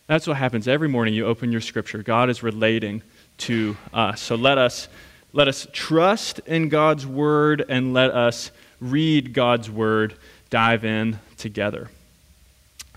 That's 0.09 0.25
what 0.25 0.37
happens 0.37 0.67
every 0.67 0.89
morning 0.89 1.13
you 1.13 1.27
open 1.27 1.51
your 1.51 1.61
scripture. 1.61 2.01
God 2.01 2.31
is 2.31 2.41
relating 2.41 3.03
to 3.37 3.77
us. 3.93 4.19
So 4.19 4.33
let 4.33 4.57
us 4.57 4.87
let 5.33 5.47
us 5.47 5.67
trust 5.71 6.39
in 6.47 6.69
God's 6.69 7.05
word 7.05 7.63
and 7.69 7.93
let 7.93 8.09
us 8.09 8.49
read 8.81 9.33
God's 9.35 9.69
word, 9.69 10.15
dive 10.49 10.83
in 10.83 11.19
together. 11.37 11.91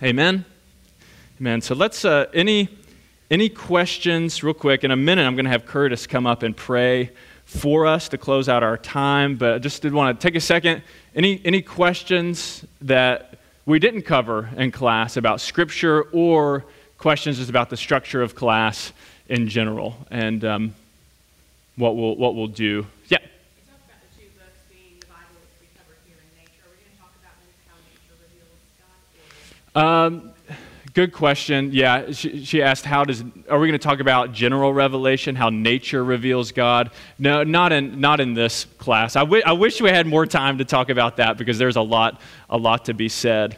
Amen. 0.02 0.46
Amen. 1.38 1.60
So 1.60 1.74
let's, 1.74 2.02
uh, 2.06 2.30
any, 2.32 2.70
any 3.30 3.50
questions, 3.50 4.42
real 4.42 4.54
quick? 4.54 4.82
In 4.82 4.90
a 4.90 4.96
minute, 4.96 5.26
I'm 5.26 5.34
going 5.34 5.44
to 5.44 5.50
have 5.50 5.66
Curtis 5.66 6.06
come 6.06 6.26
up 6.26 6.42
and 6.42 6.56
pray 6.56 7.10
for 7.44 7.86
us 7.86 8.08
to 8.08 8.16
close 8.16 8.48
out 8.48 8.62
our 8.62 8.78
time, 8.78 9.36
but 9.36 9.52
I 9.52 9.58
just 9.58 9.82
did 9.82 9.92
want 9.92 10.18
to 10.18 10.26
take 10.26 10.34
a 10.34 10.40
second. 10.40 10.82
Any, 11.14 11.42
any 11.44 11.60
questions 11.60 12.64
that 12.80 13.38
we 13.66 13.78
didn't 13.78 14.02
cover 14.02 14.48
in 14.56 14.70
class 14.70 15.18
about 15.18 15.42
Scripture 15.42 16.04
or 16.04 16.64
questions 17.02 17.38
just 17.38 17.50
about 17.50 17.68
the 17.68 17.76
structure 17.76 18.22
of 18.22 18.36
class 18.36 18.92
in 19.28 19.48
general 19.48 19.96
and 20.12 20.44
um, 20.44 20.74
what, 21.74 21.96
we'll, 21.96 22.14
what 22.14 22.36
we'll 22.36 22.46
do? 22.46 22.86
Yeah. 23.08 23.18
Um, 29.74 30.32
Good 30.94 31.14
question. 31.14 31.70
Yeah, 31.72 32.12
she, 32.12 32.44
she, 32.44 32.62
asked, 32.62 32.84
"How 32.84 33.02
does 33.02 33.22
are 33.48 33.58
we 33.58 33.66
going 33.66 33.72
to 33.72 33.78
talk 33.78 34.00
about 34.00 34.32
general 34.34 34.74
revelation, 34.74 35.34
how 35.34 35.48
nature 35.48 36.04
reveals 36.04 36.52
God?" 36.52 36.90
No, 37.18 37.42
not 37.44 37.72
in 37.72 37.98
not 37.98 38.20
in 38.20 38.34
this 38.34 38.66
class. 38.76 39.16
I, 39.16 39.20
w- 39.20 39.42
I 39.46 39.52
wish 39.52 39.80
we 39.80 39.88
had 39.88 40.06
more 40.06 40.26
time 40.26 40.58
to 40.58 40.66
talk 40.66 40.90
about 40.90 41.16
that 41.16 41.38
because 41.38 41.56
there's 41.56 41.76
a 41.76 41.80
lot 41.80 42.20
a 42.50 42.58
lot 42.58 42.84
to 42.86 42.92
be 42.92 43.08
said. 43.08 43.56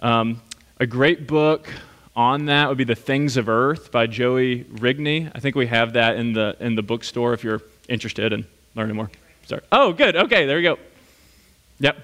Um, 0.00 0.42
a 0.78 0.86
great 0.86 1.26
book 1.26 1.72
on 2.18 2.46
that 2.46 2.68
would 2.68 2.76
be 2.76 2.84
"The 2.84 2.96
Things 2.96 3.36
of 3.36 3.48
Earth" 3.48 3.92
by 3.92 4.08
Joey 4.08 4.64
Rigney. 4.64 5.30
I 5.34 5.38
think 5.38 5.54
we 5.54 5.68
have 5.68 5.92
that 5.92 6.16
in 6.16 6.32
the 6.32 6.56
in 6.58 6.74
the 6.74 6.82
bookstore 6.82 7.32
if 7.32 7.44
you're 7.44 7.62
interested 7.88 8.32
in 8.32 8.44
learning 8.74 8.96
more. 8.96 9.10
Sorry. 9.46 9.62
Oh, 9.72 9.92
good. 9.92 10.16
Okay, 10.16 10.44
there 10.44 10.56
we 10.56 10.62
go. 10.62 10.78
Yep. 11.80 11.96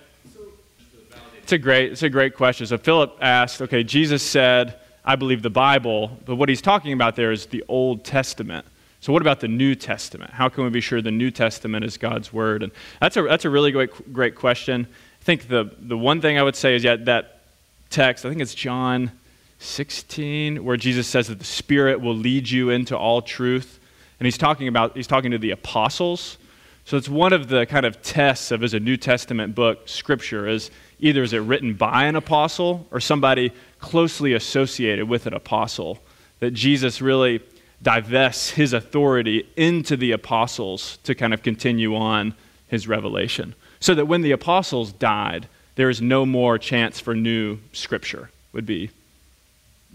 It's 1.43 1.53
a 1.53 1.59
great, 1.59 1.93
it's 1.93 2.03
a 2.03 2.09
great 2.09 2.35
question. 2.37 2.67
So 2.67 2.79
Philip 2.79 3.19
asked, 3.21 3.61
okay, 3.61 3.83
Jesus 3.83 4.23
said, 4.23 4.77
I 5.05 5.17
believe 5.17 5.43
the 5.43 5.51
Bible, 5.51 6.17
but 6.25 6.37
what 6.37 6.49
he's 6.49 6.63
talking 6.63 6.95
about 6.95 7.17
there 7.17 7.33
is 7.33 7.45
the 7.47 7.63
Old 7.69 8.03
Testament. 8.03 8.65
So 9.03 9.13
what 9.13 9.21
about 9.21 9.41
the 9.41 9.49
New 9.49 9.75
Testament? 9.75 10.31
How 10.31 10.49
can 10.49 10.65
we 10.65 10.71
be 10.71 10.81
sure 10.81 11.03
the 11.03 11.11
New 11.11 11.31
Testament 11.31 11.85
is 11.85 11.99
God's 11.99 12.33
word? 12.33 12.63
And 12.63 12.73
that's 12.99 13.19
a, 13.19 13.23
that's 13.25 13.45
a 13.45 13.51
really 13.51 13.73
great, 13.73 14.11
great 14.11 14.37
question. 14.37 14.87
I 15.21 15.25
think 15.25 15.49
the, 15.49 15.71
the 15.79 15.99
one 15.99 16.23
thing 16.23 16.39
I 16.39 16.43
would 16.43 16.57
say 16.57 16.77
is 16.77 16.83
yeah, 16.83 16.97
that 16.97 17.43
text, 17.91 18.25
I 18.25 18.31
think 18.31 18.41
it's 18.41 18.55
John 18.55 19.11
16, 19.65 20.65
where 20.65 20.77
Jesus 20.77 21.07
says 21.07 21.29
that 21.29 21.39
the 21.39 21.45
Spirit 21.45 22.01
will 22.01 22.15
lead 22.15 22.49
you 22.49 22.71
into 22.71 22.97
all 22.97 23.23
truth. 23.23 23.81
And 24.21 24.27
he's 24.27 24.39
talking 24.39 24.69
about, 24.69 24.97
he's 24.97 25.07
talking 25.07 25.31
to 25.33 25.39
the 25.39 25.51
apostles. 25.51 26.39
So 26.85 26.97
it's 26.97 27.09
one 27.09 27.33
of 27.33 27.49
the 27.49 27.65
kind 27.67 27.87
of 27.87 28.03
tests 28.03 28.51
of 28.51 28.63
as 28.63 28.75
a 28.75 28.81
New 28.81 28.97
Testament 28.97 29.55
book, 29.55 29.89
Scripture, 29.89 30.47
is 30.47 30.71
either 31.01 31.23
is 31.23 31.33
it 31.33 31.39
written 31.39 31.75
by 31.75 32.05
an 32.05 32.15
apostle 32.15 32.87
or 32.91 33.01
somebody 33.01 33.53
closely 33.81 34.35
associated 34.35 35.09
with 35.09 35.27
an 35.27 35.35
apostle, 35.35 35.99
that 36.41 36.53
Jesus 36.53 37.01
really 37.01 37.41
divests 37.83 38.51
his 38.51 38.73
authority 38.73 39.49
into 39.57 39.97
the 39.97 40.13
apostles 40.13 40.99
to 41.05 41.15
kind 41.15 41.35
of 41.35 41.43
continue 41.43 41.95
on 41.95 42.35
his 42.69 42.89
revelation. 42.89 43.55
So 43.81 43.95
that 43.95 44.07
when 44.07 44.23
the 44.23 44.33
apostles 44.33 44.93
died, 44.93 45.49
there 45.75 45.91
is 45.91 46.01
no 46.01 46.25
more 46.25 46.59
chance 46.59 47.01
for 47.01 47.15
new 47.15 47.59
scripture, 47.73 48.31
would 48.53 48.67
be, 48.67 48.91